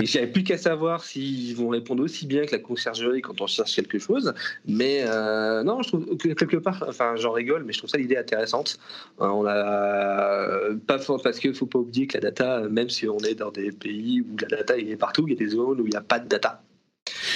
[0.00, 3.46] et j'avais plus qu'à savoir s'ils vont répondre aussi bien que la conciergerie quand on
[3.46, 4.32] cherche quelque chose.
[4.66, 7.98] Mais euh, non, je trouve que quelque part, enfin, j'en rigole, mais je trouve ça
[7.98, 8.78] l'idée intéressante.
[9.18, 13.34] On a pas parce qu'il faut pas oublier que la data, même si on est
[13.34, 15.90] dans des pays où la data est partout, il y a des zones où il
[15.90, 16.62] n'y a pas de data.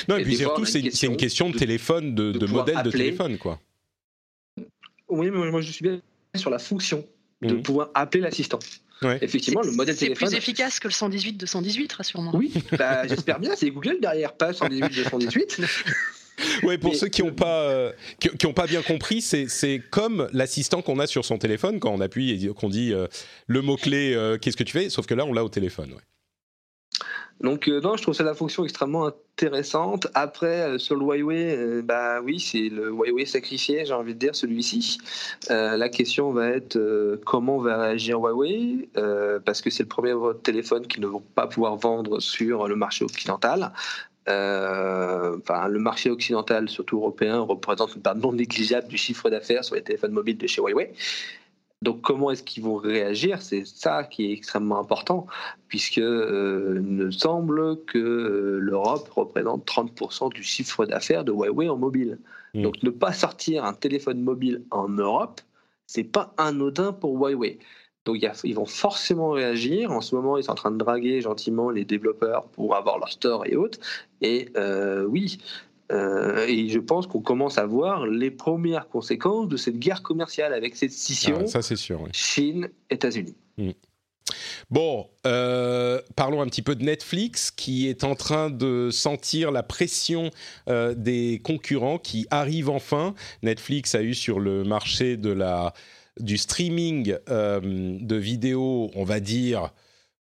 [0.08, 2.46] Non, et, et puis surtout, c'est une, une question de, de téléphone, de, de, de
[2.46, 2.92] modèle appeler.
[2.92, 3.60] de téléphone, quoi.
[5.08, 6.00] Oui, mais moi, je suis bien
[6.34, 7.04] sur la fonction
[7.42, 7.62] de mmh.
[7.62, 8.58] pouvoir appeler l'assistant.
[9.02, 9.18] Ouais.
[9.20, 10.28] Effectivement, le modèle téléphone.
[10.28, 12.32] C'est plus efficace que le 118 218, rassure-moi.
[12.34, 13.54] Oui, bah, j'espère bien.
[13.56, 15.60] C'est Google derrière, pas 118 218.
[16.62, 19.82] Ouais, pour Mais, ceux qui n'ont pas euh, qui, qui ont pas bien compris, c'est
[19.90, 23.06] comme l'assistant qu'on a sur son téléphone quand on appuie et qu'on dit euh,
[23.46, 25.92] le mot clé, euh, qu'est-ce que tu fais, sauf que là on l'a au téléphone.
[25.92, 26.00] Ouais.
[27.42, 30.06] Donc euh, non, je trouve ça la fonction extrêmement intéressante.
[30.14, 34.18] Après, euh, sur le Huawei, euh, bah oui, c'est le Huawei sacrifié, j'ai envie de
[34.18, 34.98] dire celui-ci.
[35.48, 36.78] La question va être
[37.24, 38.88] comment va réagir Huawei,
[39.44, 43.04] parce que c'est le premier téléphone qu'ils ne vont pas pouvoir vendre sur le marché
[43.04, 43.72] occidental.
[44.26, 49.74] Enfin, le marché occidental, surtout européen, représente une part non négligeable du chiffre d'affaires sur
[49.74, 50.92] les téléphones mobiles de chez Huawei.
[51.82, 53.42] Donc comment est-ce qu'ils vont réagir?
[53.42, 55.26] C'est ça qui est extrêmement important,
[55.68, 61.68] puisque euh, il me semble que euh, l'Europe représente 30% du chiffre d'affaires de Huawei
[61.68, 62.18] en mobile.
[62.54, 62.62] Mmh.
[62.62, 65.40] Donc ne pas sortir un téléphone mobile en Europe,
[65.86, 67.58] c'est pas anodin pour Huawei.
[68.04, 69.90] Donc a, ils vont forcément réagir.
[69.90, 73.10] En ce moment, ils sont en train de draguer gentiment les développeurs pour avoir leur
[73.10, 73.78] store et autres.
[74.20, 75.38] Et euh, oui,
[75.92, 80.54] euh, et je pense qu'on commence à voir les premières conséquences de cette guerre commerciale
[80.54, 82.10] avec cette scission ah, sûr, oui.
[82.12, 83.36] Chine-États-Unis.
[83.58, 83.70] Mmh.
[84.70, 89.62] Bon, euh, parlons un petit peu de Netflix qui est en train de sentir la
[89.62, 90.30] pression
[90.68, 93.14] euh, des concurrents qui arrivent enfin.
[93.42, 95.74] Netflix a eu sur le marché de la,
[96.20, 99.72] du streaming de vidéos, on va dire,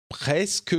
[0.08, 0.76] presque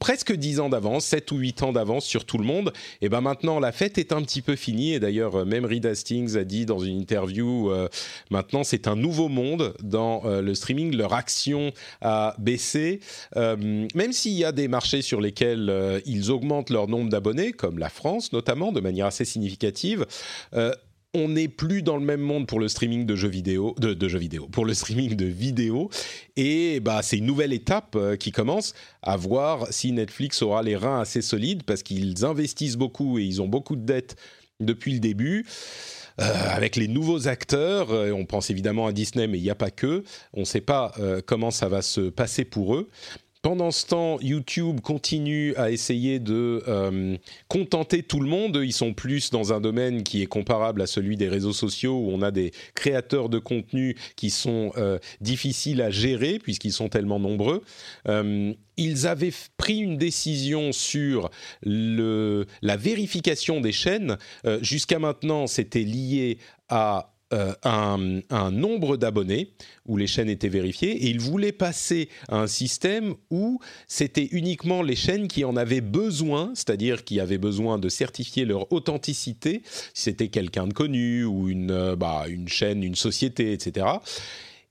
[0.00, 2.72] presque 10 ans d'avance, 7 ou 8 ans d'avance sur tout le monde.
[3.00, 4.94] Et ben maintenant la fête est un petit peu finie.
[4.94, 7.88] Et d'ailleurs même Reed Hastings a dit dans une interview euh,
[8.30, 13.00] maintenant c'est un nouveau monde dans euh, le streaming, leur action a baissé.
[13.36, 17.52] Euh, même s'il y a des marchés sur lesquels euh, ils augmentent leur nombre d'abonnés
[17.52, 20.06] comme la France notamment de manière assez significative
[20.54, 20.72] euh,
[21.14, 23.74] on n'est plus dans le même monde pour le streaming de jeux vidéo,
[24.52, 25.88] pour le streaming de vidéos.
[26.36, 30.76] Et bah, c'est une nouvelle étape euh, qui commence à voir si Netflix aura les
[30.76, 34.16] reins assez solides parce qu'ils investissent beaucoup et ils ont beaucoup de dettes
[34.60, 35.46] depuis le début.
[36.20, 39.54] Euh, avec les nouveaux acteurs, euh, on pense évidemment à Disney, mais il n'y a
[39.54, 40.02] pas que.
[40.34, 40.92] On ne sait pas
[41.26, 42.90] comment ça va se passer pour eux.
[43.42, 47.16] Pendant ce temps, YouTube continue à essayer de euh,
[47.48, 48.60] contenter tout le monde.
[48.62, 52.10] Ils sont plus dans un domaine qui est comparable à celui des réseaux sociaux, où
[52.10, 57.20] on a des créateurs de contenu qui sont euh, difficiles à gérer, puisqu'ils sont tellement
[57.20, 57.62] nombreux.
[58.08, 61.30] Euh, ils avaient pris une décision sur
[61.62, 64.18] la vérification des chaînes.
[64.60, 69.50] Jusqu'à maintenant, c'était lié à euh, un, nombre d'abonnés
[69.84, 74.80] où les chaînes étaient vérifiées et ils voulaient passer à un système où c'était uniquement
[74.80, 79.60] les chaînes qui en avaient besoin, c'est-à-dire qui avaient besoin de certifier leur authenticité,
[79.92, 83.86] si c'était quelqu'un de connu ou une, euh, bah, une chaîne, une société, etc.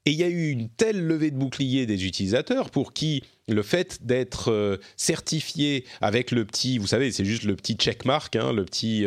[0.06, 3.62] Et il y a eu une telle levée de bouclier des utilisateurs pour qui le
[3.62, 8.52] fait d'être euh, certifié avec le petit, vous savez, c'est juste le petit checkmark, hein,
[8.52, 9.06] le petit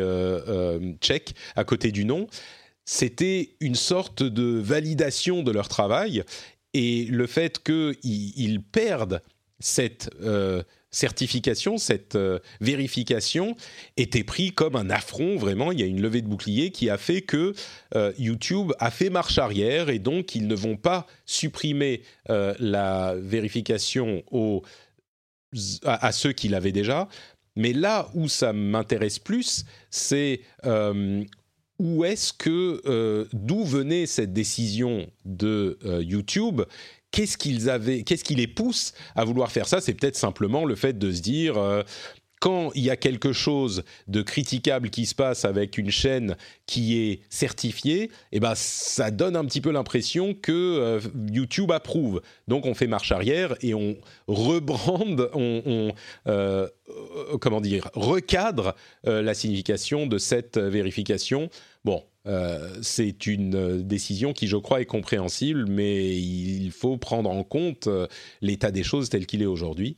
[1.01, 2.29] check à côté du nom,
[2.93, 6.25] c'était une sorte de validation de leur travail
[6.75, 9.23] et le fait qu'ils perdent
[9.61, 13.55] cette euh, certification, cette euh, vérification
[13.97, 15.71] était pris comme un affront, vraiment.
[15.71, 17.55] Il y a une levée de bouclier qui a fait que
[17.95, 24.25] euh, YouTube a fait marche arrière et donc ils ne vont pas supprimer la vérification
[25.85, 27.07] à, ceux qui l'avaient déjà.
[27.55, 30.41] Mais là où ça m'intéresse plus, c'est
[31.81, 36.61] où est-ce que, euh, d'où venait cette décision de euh, YouTube?
[37.11, 39.81] Qu'est-ce qui les pousse à vouloir faire ça?
[39.81, 41.83] C'est peut-être simplement le fait de se dire, euh,
[42.41, 46.37] quand il y a quelque chose de critiquable qui se passe avec une chaîne
[46.67, 52.23] qui est certifiée, eh ben ça donne un petit peu l'impression que euh, YouTube approuve.
[52.49, 55.93] Donc on fait marche arrière et on rebrande, on,
[56.27, 56.67] euh,
[57.41, 58.75] comment dire, recadre
[59.07, 61.51] euh, la signification de cette vérification.
[61.85, 62.03] Bon,
[62.83, 67.89] c'est une décision qui, je crois, est compréhensible, mais il faut prendre en compte
[68.43, 69.97] l'état des choses tel qu'il est aujourd'hui.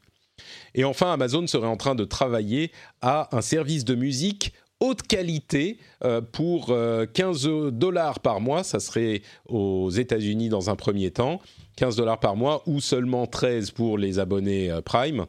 [0.74, 5.78] Et enfin, Amazon serait en train de travailler à un service de musique haute qualité
[6.04, 8.64] euh, pour 15 euh, dollars par mois.
[8.64, 11.40] Ça serait aux États-Unis dans un premier temps.
[11.76, 15.26] 15 dollars par mois ou seulement 13 pour les abonnés euh, Prime.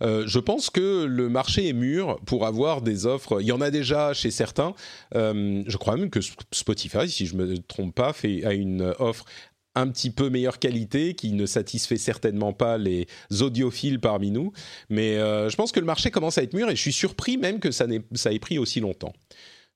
[0.00, 3.40] je pense que le marché est mûr pour avoir des offres.
[3.40, 4.74] Il y en a déjà chez certains.
[5.12, 6.20] je crois même que
[6.52, 9.26] Spotify, si je ne me trompe pas, fait, a une offre
[9.74, 13.06] un petit peu meilleure qualité, qui ne satisfait certainement pas les
[13.40, 14.52] audiophiles parmi nous.
[14.88, 17.36] Mais euh, je pense que le marché commence à être mûr et je suis surpris
[17.38, 19.12] même que ça, ait pris aussi longtemps.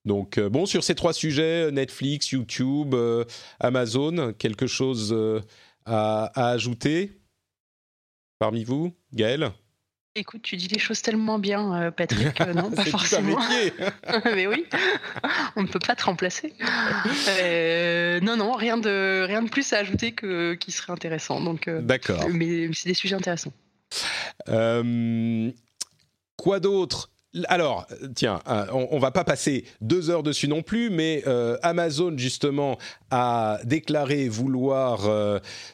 [0.05, 3.24] Donc euh, bon, sur ces trois sujets, Netflix, YouTube, euh,
[3.61, 5.16] Amazon, quelque chose
[5.86, 7.12] à, à, ajouter?
[8.38, 9.53] Parmi vous, Gaël?
[10.16, 12.38] Écoute, tu dis les choses tellement bien, euh, Patrick.
[12.54, 13.36] non, pas forcément.
[14.24, 14.64] Mais oui,
[15.56, 16.52] on ne peut pas te remplacer.
[17.40, 21.40] Euh, non, non, rien de rien de plus à ajouter que qui serait intéressant.
[21.40, 22.28] Donc, euh, d'accord.
[22.30, 23.52] Mais, c'est des sujets intéressants.
[26.36, 27.10] quoi d'autre?
[27.48, 31.24] Alors, tiens, on, on, va pas passer deux heures dessus non plus, mais
[31.62, 32.78] Amazon justement
[33.10, 35.00] a déclaré vouloir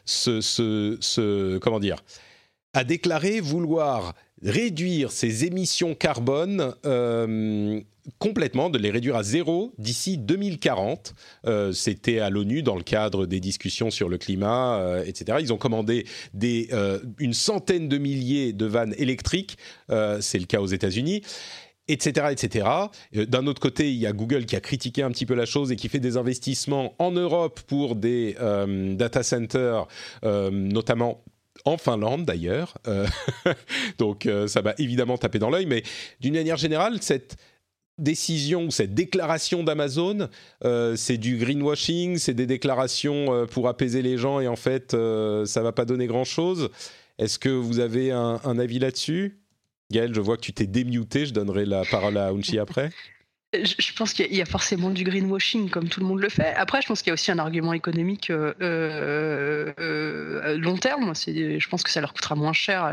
[0.07, 1.99] ce, ce, comment dire,
[2.73, 7.81] a déclaré vouloir réduire ses émissions carbone euh,
[8.19, 11.15] complètement, de les réduire à zéro d'ici 2040.
[11.47, 15.39] Euh, c'était à l'ONU dans le cadre des discussions sur le climat, euh, etc.
[15.41, 16.07] Ils ont commandé
[17.19, 19.59] une centaine de milliers de vannes électriques.
[19.89, 21.23] C'est le cas aux États-Unis
[21.89, 22.69] etc., etc.
[23.13, 25.73] D'un autre côté, il y a Google qui a critiqué un petit peu la chose
[25.73, 28.37] et qui fait des investissements en Europe pour des
[28.97, 29.89] data centers,
[30.23, 31.25] notamment
[31.65, 32.79] en Finlande d'ailleurs.
[32.87, 33.07] Euh,
[33.99, 35.83] donc euh, ça va évidemment taper dans l'œil, mais
[36.21, 37.37] d'une manière générale, cette
[37.99, 40.29] décision ou cette déclaration d'Amazon,
[40.65, 45.63] euh, c'est du greenwashing, c'est des déclarations pour apaiser les gens et en fait, ça
[45.63, 46.71] va pas donner grand-chose.
[47.19, 49.41] Est-ce que vous avez un, un avis là-dessus?
[49.91, 52.91] Gaël, je vois que tu t'es démuté, je donnerai la parole à Unchi après.
[53.53, 56.55] Je pense qu'il y a forcément du greenwashing, comme tout le monde le fait.
[56.55, 61.13] Après, je pense qu'il y a aussi un argument économique euh, euh, euh long terme.
[61.17, 62.85] Je pense que ça leur coûtera moins cher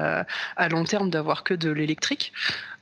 [0.55, 2.33] à, long terme d'avoir que de l'électrique.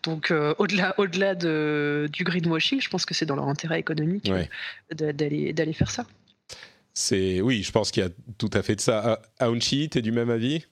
[0.04, 4.32] Donc, euh, au-delà, au-delà de, du greenwashing, je pense que c'est dans leur intérêt économique
[4.92, 6.06] d'aller, d'aller faire ça.
[6.94, 9.22] C'est oui, je pense qu'il y a tout à fait de ça.
[9.40, 10.66] Aounchi, tu es du même avis?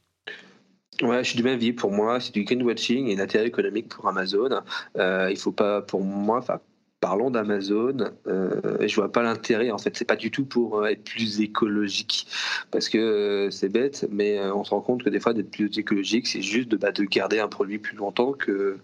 [1.01, 1.73] Ouais, je suis du même avis.
[1.73, 4.61] Pour moi, c'est du greenwashing et l'intérêt économique pour Amazon.
[4.97, 6.61] Euh, il faut pas, pour moi, enfin
[7.03, 7.97] parlons d'Amazon.
[8.27, 9.71] Euh, je vois pas l'intérêt.
[9.71, 12.27] En fait, c'est pas du tout pour euh, être plus écologique,
[12.71, 15.51] parce que euh, c'est bête, mais euh, on se rend compte que des fois, d'être
[15.51, 18.77] plus écologique, c'est juste de, bah, de garder un produit plus longtemps que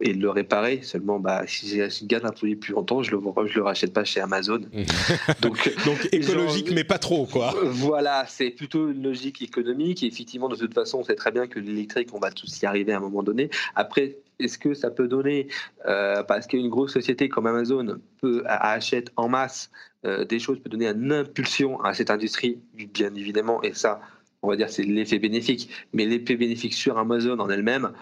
[0.00, 0.80] et le réparer.
[0.82, 4.04] Seulement, bah, si je garde un produit plus longtemps, je le, je le rachète pas
[4.04, 4.60] chez Amazon.
[5.40, 7.54] donc, donc écologique, mais pas trop, quoi.
[7.64, 10.02] Voilà, c'est plutôt une logique économique.
[10.02, 12.66] Et effectivement, de toute façon, on sait très bien que l'électrique, on va tous y
[12.66, 13.48] arriver à un moment donné.
[13.74, 15.48] Après, est-ce que ça peut donner,
[15.86, 19.70] euh, parce qu'une grosse société comme Amazon peut, achète en masse
[20.04, 24.00] euh, des choses, peut donner une impulsion à cette industrie, bien évidemment, et ça,
[24.42, 25.70] on va dire, c'est l'effet bénéfique.
[25.92, 27.92] Mais l'effet bénéfique sur Amazon en elle-même,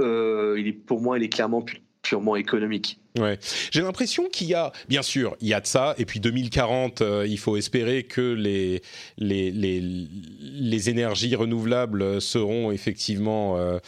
[0.00, 1.64] euh, pour moi, il est clairement
[2.02, 2.98] purement économique.
[3.18, 3.38] Ouais.
[3.72, 7.02] J'ai l'impression qu'il y a, bien sûr, il y a de ça, et puis 2040,
[7.02, 8.82] euh, il faut espérer que les,
[9.18, 13.78] les, les, les énergies renouvelables seront effectivement euh,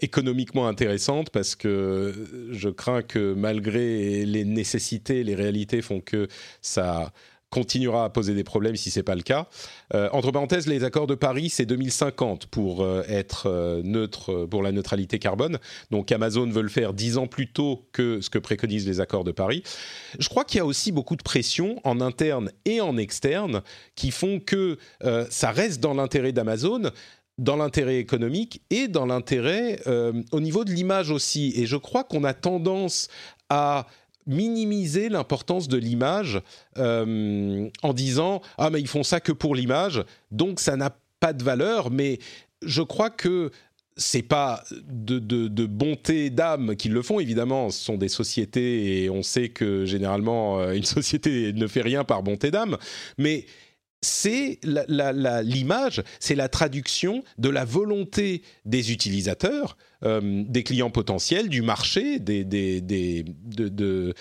[0.00, 2.14] économiquement intéressantes, parce que
[2.52, 6.28] je crains que malgré les nécessités, les réalités font que
[6.62, 7.12] ça
[7.50, 9.48] continuera à poser des problèmes si c'est pas le cas.
[9.94, 14.62] Euh, entre parenthèses, les accords de Paris, c'est 2050 pour euh, être euh, neutre pour
[14.62, 15.58] la neutralité carbone.
[15.90, 19.24] Donc Amazon veut le faire dix ans plus tôt que ce que préconisent les accords
[19.24, 19.64] de Paris.
[20.18, 23.62] Je crois qu'il y a aussi beaucoup de pression en interne et en externe
[23.96, 24.78] qui font que
[25.30, 26.90] ça reste dans l'intérêt d'Amazon
[27.38, 31.52] dans l'intérêt économique et dans l'intérêt au niveau de l'image aussi.
[31.56, 33.08] Et je crois qu'on a tendance
[33.48, 33.86] à
[34.30, 36.40] minimiser l'importance de l'image
[36.78, 41.32] euh, en disant ah mais ils font ça que pour l'image donc ça n'a pas
[41.32, 41.90] de valeur.
[41.90, 42.18] Mais
[42.62, 43.50] je crois que
[43.96, 49.10] c'est pas de, de, bonté d'âme qu'ils le font, évidemment, ce sont des sociétés et
[49.10, 52.78] on sait que généralement euh, une société ne fait rien par bonté d'âme,
[53.18, 53.44] mais
[54.02, 61.60] c'est l'image, c'est la traduction de la volonté des utilisateurs euh, des clients potentiels, du
[61.60, 64.14] marché, des, de,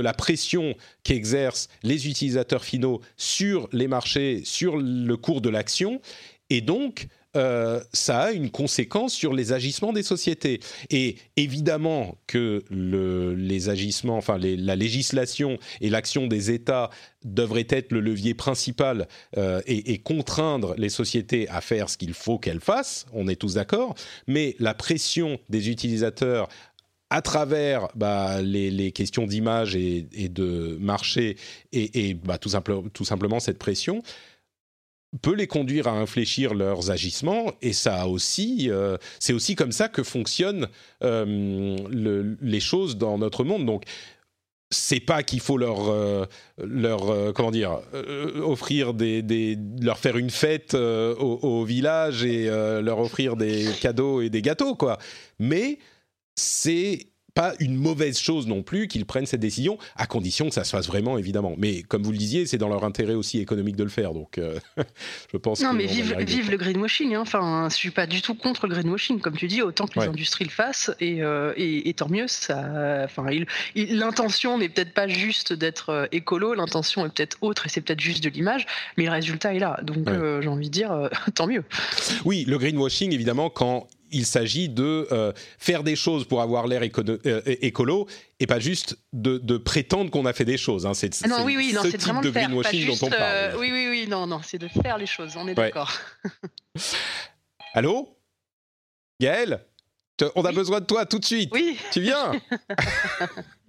[0.00, 6.00] la pression qu'exercent les utilisateurs finaux sur les marchés, sur le cours de l'action.
[6.48, 10.60] Et donc, euh, ça a une conséquence sur les agissements des sociétés.
[10.90, 16.90] Et évidemment que les agissements, enfin la législation et l'action des États
[17.24, 22.38] devraient être le levier principal euh, et, contraindre les sociétés à faire ce qu'il faut
[22.38, 23.94] qu'elles fassent, on est tous d'accord,
[24.26, 26.48] mais la pression des utilisateurs
[27.10, 31.36] à travers bah, les, questions d'image et, de marché
[31.72, 32.50] et, bah, tout,
[32.92, 34.02] tout simplement cette pression,
[35.20, 39.88] peut les conduire à infléchir leurs agissements et ça aussi euh, c'est aussi comme ça
[39.88, 40.68] que fonctionnent
[41.04, 41.76] euh,
[42.40, 43.66] les choses dans notre monde.
[43.66, 43.84] Donc
[44.70, 46.24] c'est pas qu'il faut leur euh,
[46.56, 47.80] leur comment dire
[48.42, 54.22] offrir des, des, leur faire une fête au, au, village et leur offrir des cadeaux
[54.22, 54.98] et des gâteaux quoi.
[55.38, 55.78] Mais
[56.36, 60.64] c'est pas une mauvaise chose non plus qu'ils prennent cette décision, à condition que ça
[60.64, 61.54] se fasse vraiment, évidemment.
[61.56, 64.12] Mais comme vous le disiez, c'est dans leur intérêt aussi économique de le faire.
[64.12, 64.58] Donc, euh,
[65.32, 65.62] je pense.
[65.62, 67.14] Non, mais vive, vive le greenwashing.
[67.14, 67.20] Hein.
[67.20, 70.06] Enfin, je suis pas du tout contre le greenwashing, comme tu dis, autant que les
[70.06, 72.28] industries le fassent, et, euh, et, tant mieux.
[72.28, 73.26] Ça, enfin,
[73.74, 78.00] l'intention n'est peut-être pas juste d'être euh, écolo, l'intention est peut-être autre, et c'est peut-être
[78.00, 78.66] juste de l'image,
[78.96, 79.78] mais le résultat est là.
[79.82, 80.08] Donc,
[80.42, 81.64] j'ai envie de dire, tant mieux.
[82.24, 86.82] Oui, le greenwashing, évidemment, quand il s'agit de euh, faire des choses pour avoir l'air
[86.82, 88.06] euh, écolo
[88.38, 90.86] et pas juste de, prétendre qu'on a fait des choses.
[90.86, 90.94] Hein.
[90.94, 93.22] C'est ah oui, oui, ce type de greenwashing dont on parle.
[93.22, 95.92] Euh, oui, oui, oui, non, non, c'est de faire les choses, on est d'accord.
[97.74, 98.16] Allô?
[99.20, 99.64] Gaël
[100.34, 101.50] On a besoin de toi tout de suite.
[101.52, 101.76] Oui.
[101.90, 102.32] Tu viens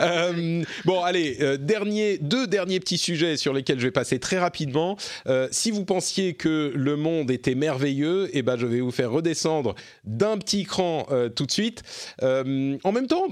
[0.00, 4.38] Euh, bon, allez, euh, dernier, deux derniers petits sujets sur lesquels je vais passer très
[4.38, 4.96] rapidement.
[5.26, 9.10] Euh, si vous pensiez que le monde était merveilleux, eh ben, je vais vous faire
[9.10, 9.74] redescendre
[10.04, 11.82] d'un petit cran tout de suite.
[12.22, 13.28] en même temps,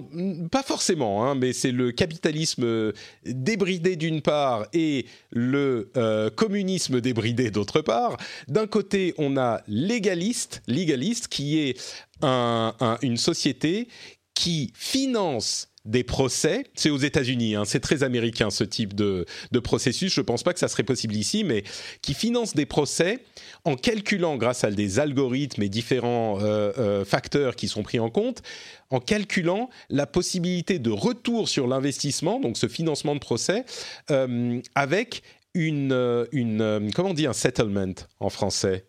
[0.51, 2.93] pas forcément, hein, mais c'est le capitalisme
[3.25, 5.91] débridé d'une part et le
[6.37, 8.17] communisme débridé d'autre part.
[8.49, 13.89] D'un côté, on a légaliste, légaliste qui est une société
[14.35, 16.65] qui finance des procès.
[16.75, 19.27] C'est aux États-Unis, hein, c'est très américain ce type de,
[19.63, 20.13] processus.
[20.15, 21.63] Je ne pense pas que ça serait possible ici, mais
[22.01, 23.21] qui finance des procès
[23.65, 28.11] en calculant, grâce à des algorithmes et différents euh, euh, facteurs qui sont pris en
[28.11, 28.43] compte,
[28.91, 33.65] en calculant la possibilité de retour sur l'investissement, donc ce financement de procès,
[34.11, 35.23] euh, avec
[35.55, 38.87] une, une comment on dit un settlement en français?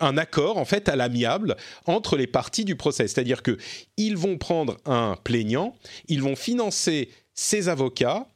[0.00, 3.08] Un accord en fait à l'amiable entre les parties du procès.
[3.08, 3.56] C'est-à-dire que
[3.96, 5.74] ils vont prendre un plaignant,
[6.08, 8.26] ils vont financer ses avocats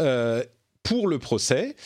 [0.00, 0.44] euh,
[0.82, 1.76] pour le procès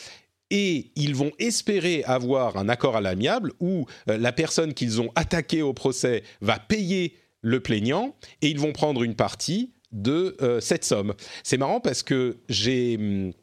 [0.51, 5.11] et ils vont espérer avoir un accord à l'amiable où euh, la personne qu'ils ont
[5.15, 10.59] attaquée au procès va payer le plaignant et ils vont prendre une partie de euh,
[10.59, 11.13] cette somme.
[11.43, 13.33] C'est marrant parce que j'ai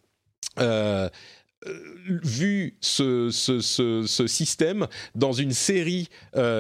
[2.07, 3.31] vu ce,
[4.27, 6.09] système dans une série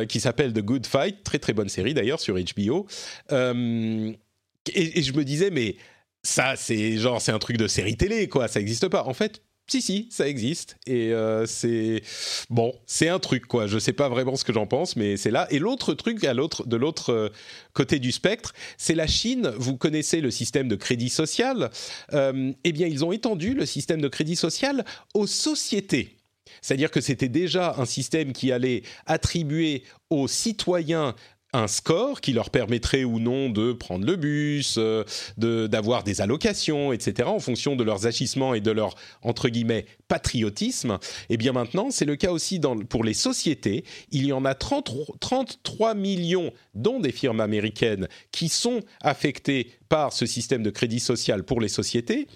[0.08, 2.86] qui s'appelle The Good Fight, très très bonne série d'ailleurs sur HBO.
[3.30, 5.76] Et, et, je me disais, mais
[6.22, 9.04] ça, c'est genre, c'est un truc de série télé, quoi, ça n'existe pas.
[9.04, 10.76] En fait, si, si, ça existe.
[10.86, 12.02] Et euh, c'est.
[12.50, 13.66] Bon, c'est un truc, quoi.
[13.66, 15.46] Je sais pas vraiment ce que j'en pense, mais c'est là.
[15.50, 17.28] Et l'autre truc, à l'autre, de l'autre euh,
[17.72, 19.52] côté du spectre, c'est la Chine.
[19.56, 21.70] Vous connaissez le système de crédit social.
[22.12, 24.84] Euh, eh bien, ils ont étendu le système de crédit social
[25.14, 26.16] aux sociétés.
[26.60, 31.14] C'est-à-dire que c'était déjà un système qui allait attribuer aux citoyens
[31.52, 35.04] un score qui leur permettrait ou non de prendre le bus, euh,
[35.36, 40.98] d'avoir des allocations, etc., en fonction de leurs agissements et de leur, entre guillemets, patriotisme.
[41.28, 43.84] Et eh bien maintenant, c'est le cas aussi pour les sociétés.
[44.10, 50.12] Il y en a 30, 33 millions, dont des firmes américaines, qui sont affectées par
[50.12, 52.26] ce système de crédit social pour les sociétés.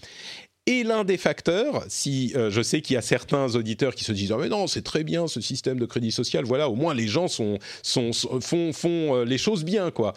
[0.68, 4.10] Et l'un des facteurs, si euh, je sais qu'il y a certains auditeurs qui se
[4.10, 6.93] disent ah mais non c'est très bien ce système de crédit social, voilà au moins
[6.93, 10.12] les gens font euh, les choses bien quoi.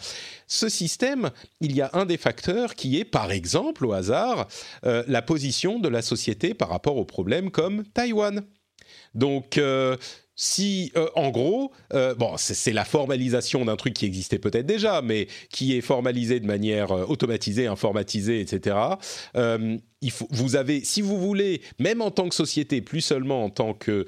[0.48, 4.48] Ce système, il y a un des facteurs qui est par exemple au hasard
[4.84, 8.42] euh, la position de la société par rapport aux problèmes comme Taïwan.
[9.14, 9.60] Donc
[10.42, 15.02] si, euh, en gros, euh, bon, c'est la formalisation d'un truc qui existait peut-être déjà,
[15.02, 18.74] mais qui est formalisé de manière euh, automatisée, informatisée, etc.
[20.30, 24.06] vous avez, si vous voulez, même en tant que société, plus seulement en tant que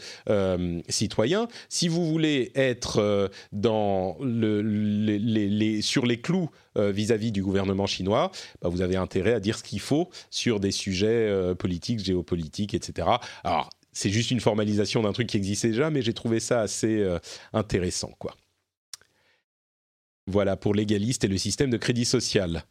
[0.88, 3.30] citoyen, si vous voulez être
[5.82, 8.32] sur les clous vis-à-vis du gouvernement chinois,
[8.62, 13.08] bah, vous avez intérêt à dire ce qu'il faut sur des sujets politiques, géopolitiques, etc.
[13.44, 17.00] Alors, c'est juste une formalisation d'un truc qui existait déjà, mais j'ai trouvé ça assez
[17.00, 17.18] euh,
[17.52, 18.34] intéressant, quoi.
[20.26, 22.64] Voilà pour l'égaliste et le système de crédit social.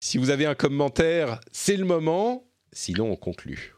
[0.00, 2.44] Si vous avez un commentaire, c'est le moment.
[2.72, 3.74] Sinon, on conclut.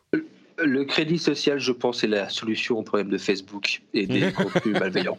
[0.59, 4.79] Le crédit social, je pense, est la solution au problème de Facebook et des contenus
[4.79, 5.19] malveillants.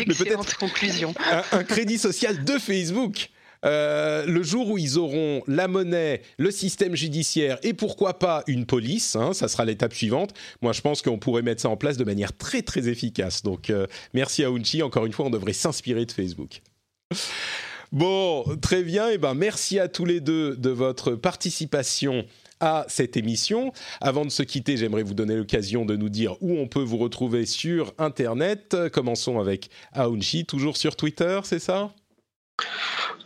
[0.00, 1.12] Excellente conclusion.
[1.52, 3.30] un, crédit social de Facebook
[3.64, 8.66] euh, le jour où ils auront la monnaie, le système judiciaire et pourquoi pas une
[8.66, 10.32] police, hein, ça sera l'étape suivante.
[10.62, 13.42] Moi, je pense qu'on pourrait mettre ça en place de manière très très efficace.
[13.42, 14.82] Donc, euh, merci à Unchi.
[14.82, 16.62] Encore une fois, on devrait s'inspirer de Facebook.
[17.92, 19.10] Bon, très bien.
[19.10, 22.24] Et eh ben, merci à tous les deux de votre participation
[22.60, 23.72] à cette émission.
[24.00, 26.98] Avant de se quitter, j'aimerais vous donner l'occasion de nous dire où on peut vous
[26.98, 28.76] retrouver sur Internet.
[28.92, 31.92] Commençons avec Aounchi, toujours sur Twitter, c'est ça?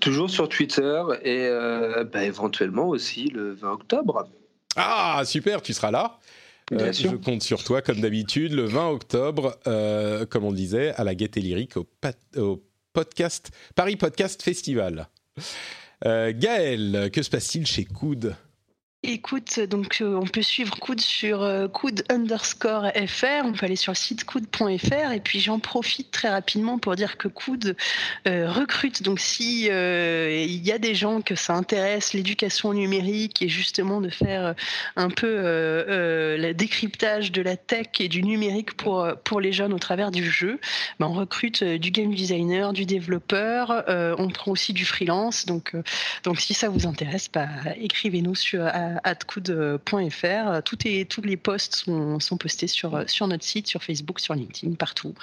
[0.01, 4.29] Toujours sur Twitter et euh, bah, éventuellement aussi le 20 octobre.
[4.77, 6.19] Ah, super, tu seras là.
[6.73, 10.95] Euh, je compte sur toi, comme d'habitude, le 20 octobre, euh, comme on le disait,
[10.95, 11.87] à la Gaieté Lyrique, au,
[12.37, 12.63] au
[12.93, 15.09] podcast, Paris Podcast Festival.
[16.03, 18.37] Gaël, que se passe-t-il chez Coude?
[19.07, 23.77] Écoute, donc euh, on peut suivre Coude sur euh, coude underscore fr, on peut aller
[23.77, 27.77] sur le site coude.fr et puis j'en profite très rapidement pour dire que Coude
[28.27, 29.03] euh, recrute.
[29.03, 34.09] Donc si il y a des gens que ça intéresse l'éducation numérique et justement de
[34.09, 34.55] faire
[34.97, 39.79] un peu le décryptage de la tech et du numérique pour pour les jeunes au
[39.79, 40.59] travers du jeu,
[40.99, 43.85] ben, on recrute du game designer, du développeur,
[44.19, 45.45] on prend aussi du freelance.
[45.45, 45.77] Donc
[46.23, 48.67] donc si ça vous intéresse, bah, écrivez-nous sur
[49.03, 50.63] atcoud.fr.
[50.65, 52.91] Tout tous les posts sont, postés sur,
[53.27, 55.15] notre site, sur Facebook, sur LinkedIn, partout.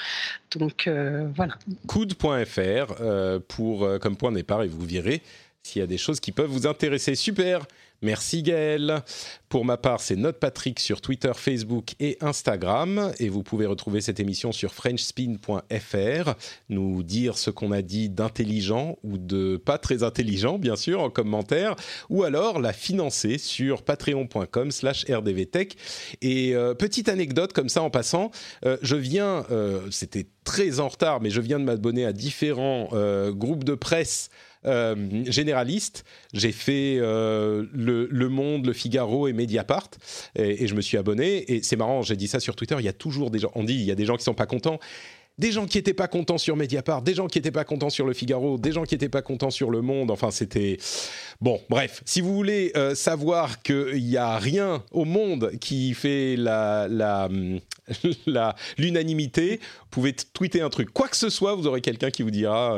[0.55, 1.53] Donc euh, voilà.
[1.87, 5.21] Coude.fr euh, pour, euh, comme point de départ et vous verrez
[5.63, 7.15] s'il y a des choses qui peuvent vous intéresser.
[7.15, 7.65] Super
[8.03, 9.03] Merci Gaël.
[9.47, 13.11] Pour ma part, c'est Note Patrick sur Twitter, Facebook et Instagram.
[13.19, 16.33] Et vous pouvez retrouver cette émission sur FrenchSpin.fr,
[16.69, 21.11] nous dire ce qu'on a dit d'intelligent ou de pas très intelligent, bien sûr, en
[21.11, 21.75] commentaire,
[22.09, 25.77] ou alors la financer sur patreon.com slash rdvtech.
[26.23, 28.31] Et euh, petite anecdote comme ça en passant,
[28.65, 32.89] euh, je viens, euh, c'était très en retard, mais je viens de m'abonner à différents
[33.31, 34.29] groupes de presse
[34.65, 36.05] euh, généraliste.
[36.33, 39.89] J'ai fait euh, le, Monde, Le Figaro et Mediapart,
[40.35, 41.51] et, je me suis abonné.
[41.51, 42.75] Et c'est marrant, j'ai dit ça sur Twitter.
[42.79, 43.51] Il y a toujours des gens.
[43.55, 44.79] On dit, il y a des gens qui sont pas contents.
[45.37, 48.05] Des gens qui n'étaient pas contents sur Mediapart, des gens qui n'étaient pas contents sur
[48.05, 50.11] Le Figaro, des gens qui n'étaient pas contents sur Le Monde.
[50.11, 50.77] Enfin, c'était
[51.39, 51.59] bon.
[51.69, 56.87] Bref, si vous voulez euh, savoir qu'il n'y a rien au monde qui fait la,
[58.77, 60.91] l'unanimité, vous pouvez tweeter un truc.
[60.91, 62.77] Quoi que ce soit, vous aurez quelqu'un qui vous dira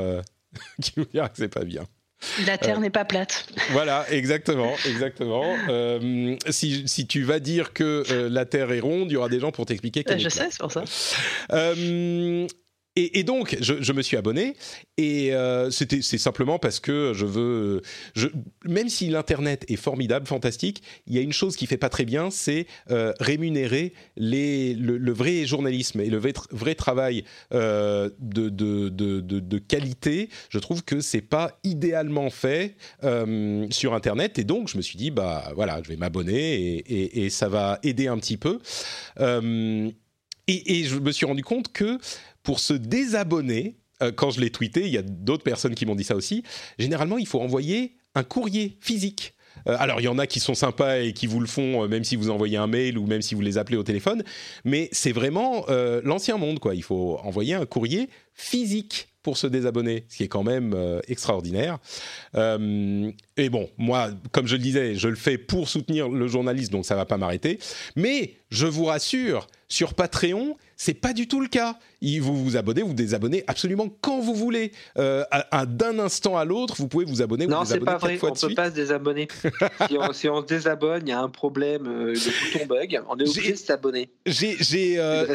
[0.82, 1.86] qui vous dira que c'est pas bien.
[2.46, 3.48] La Terre euh, n'est pas plate.
[3.72, 5.44] Voilà, exactement, exactement.
[5.70, 9.30] Euh, si, si, tu vas dire que euh, la Terre est ronde, il y aura
[9.30, 10.84] des gens pour t'expliquer qu'elle Je sais, c'est pour ça.
[12.96, 14.56] Et, donc, je, me suis abonné
[14.98, 17.82] et euh, c'est simplement parce que je veux,
[18.66, 22.06] même si l'internet est formidable, fantastique, il y a une chose qui fait pas très
[22.06, 30.30] bien, c'est euh, rémunérer le, vrai journalisme et le vrai, travail euh, de, qualité.
[30.50, 32.76] Je trouve que c'est pas idéalement fait
[33.72, 37.50] sur internet et donc je me suis dit bah voilà, je vais m'abonner et, ça
[37.50, 38.60] va aider un petit peu.
[40.48, 41.98] Et, je me suis rendu compte que
[42.44, 45.96] pour se désabonner, euh, quand je l'ai tweeté, il y a d'autres personnes qui m'ont
[45.96, 46.44] dit ça aussi,
[46.78, 49.34] généralement il faut envoyer un courrier physique.
[49.68, 51.88] Euh, alors, il y en a qui sont sympas et qui vous le font, euh,
[51.88, 54.24] même si vous envoyez un mail ou même si vous les appelez au téléphone.
[54.66, 55.66] Mais c'est vraiment
[56.04, 56.76] l'ancien monde, quoi.
[56.76, 60.76] Il faut envoyer un courrier physique pour se désabonner, ce qui est quand même
[61.08, 61.78] extraordinaire.
[62.36, 66.86] et bon, moi, comme je le disais, je le fais pour soutenir le journaliste, donc
[66.86, 67.60] ça va pas m'arrêter.
[67.96, 71.80] Mais je vous rassure, sur Patreon, c'est pas du tout le cas.
[72.20, 74.72] Vous vous abonnez, vous désabonnez absolument quand vous voulez.
[74.98, 75.24] Euh,
[75.68, 77.48] d'un instant à l'autre, vous pouvez vous abonner.
[77.48, 78.20] Non, c'est pas vrai.
[78.22, 79.28] on ne peut pas se désabonner.
[79.88, 83.02] si, on, si, on, se désabonne, il y a un problème, euh, le bouton bug.
[83.10, 84.10] On est obligé de s'abonner.
[84.26, 85.34] J'ai, euh,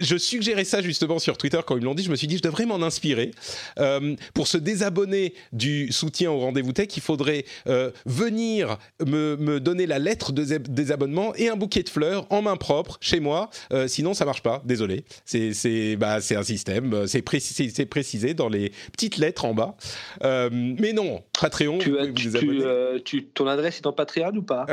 [0.00, 2.02] je suggérais ça justement sur Twitter quand ils me l'ont dit.
[2.02, 3.30] Je me suis dit, je devrais m'en inspirer.
[3.78, 7.44] Euh, pour se désabonner du soutien au rendez-vous tech, il faudrait
[8.06, 12.56] venir me, me, donner la lettre de désabonnement et un bouquet de fleurs en main
[12.56, 13.50] propre chez moi.
[13.86, 15.04] sinon, ça marche pas désolé.
[15.24, 19.76] C'est bah, un système, euh, c'est précisé, précisé dans les petites lettres en bas.
[20.22, 24.66] Euh, mais non, Patreon, tu, euh, tu, ton adresse est en Patreon ou pas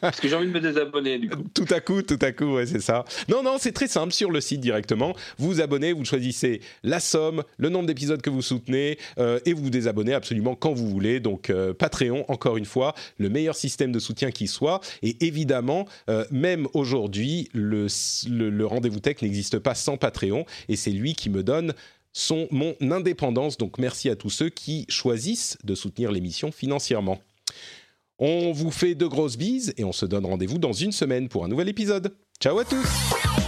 [0.00, 1.44] Parce que j'ai envie de me désabonner du coup.
[1.54, 3.04] Tout à coup, tout à coup, ouais, c'est ça.
[3.28, 5.14] Non, non, c'est très simple sur le site directement.
[5.38, 9.64] Vous vous abonnez, vous choisissez la somme, le nombre d'épisodes que vous soutenez et vous
[9.64, 11.20] vous désabonnez absolument quand vous voulez.
[11.20, 14.80] Donc Patreon, encore une fois, le meilleur système de soutien qui soit.
[15.02, 15.86] Et évidemment,
[16.30, 17.86] même aujourd'hui, le,
[18.28, 20.17] le, le rendez-vous tech n'existe pas sans Patreon
[20.68, 21.74] et c'est lui qui me donne
[22.12, 23.58] son, mon indépendance.
[23.58, 27.20] Donc merci à tous ceux qui choisissent de soutenir l'émission financièrement.
[28.18, 31.44] On vous fait de grosses bises et on se donne rendez-vous dans une semaine pour
[31.44, 32.14] un nouvel épisode.
[32.40, 33.47] Ciao à tous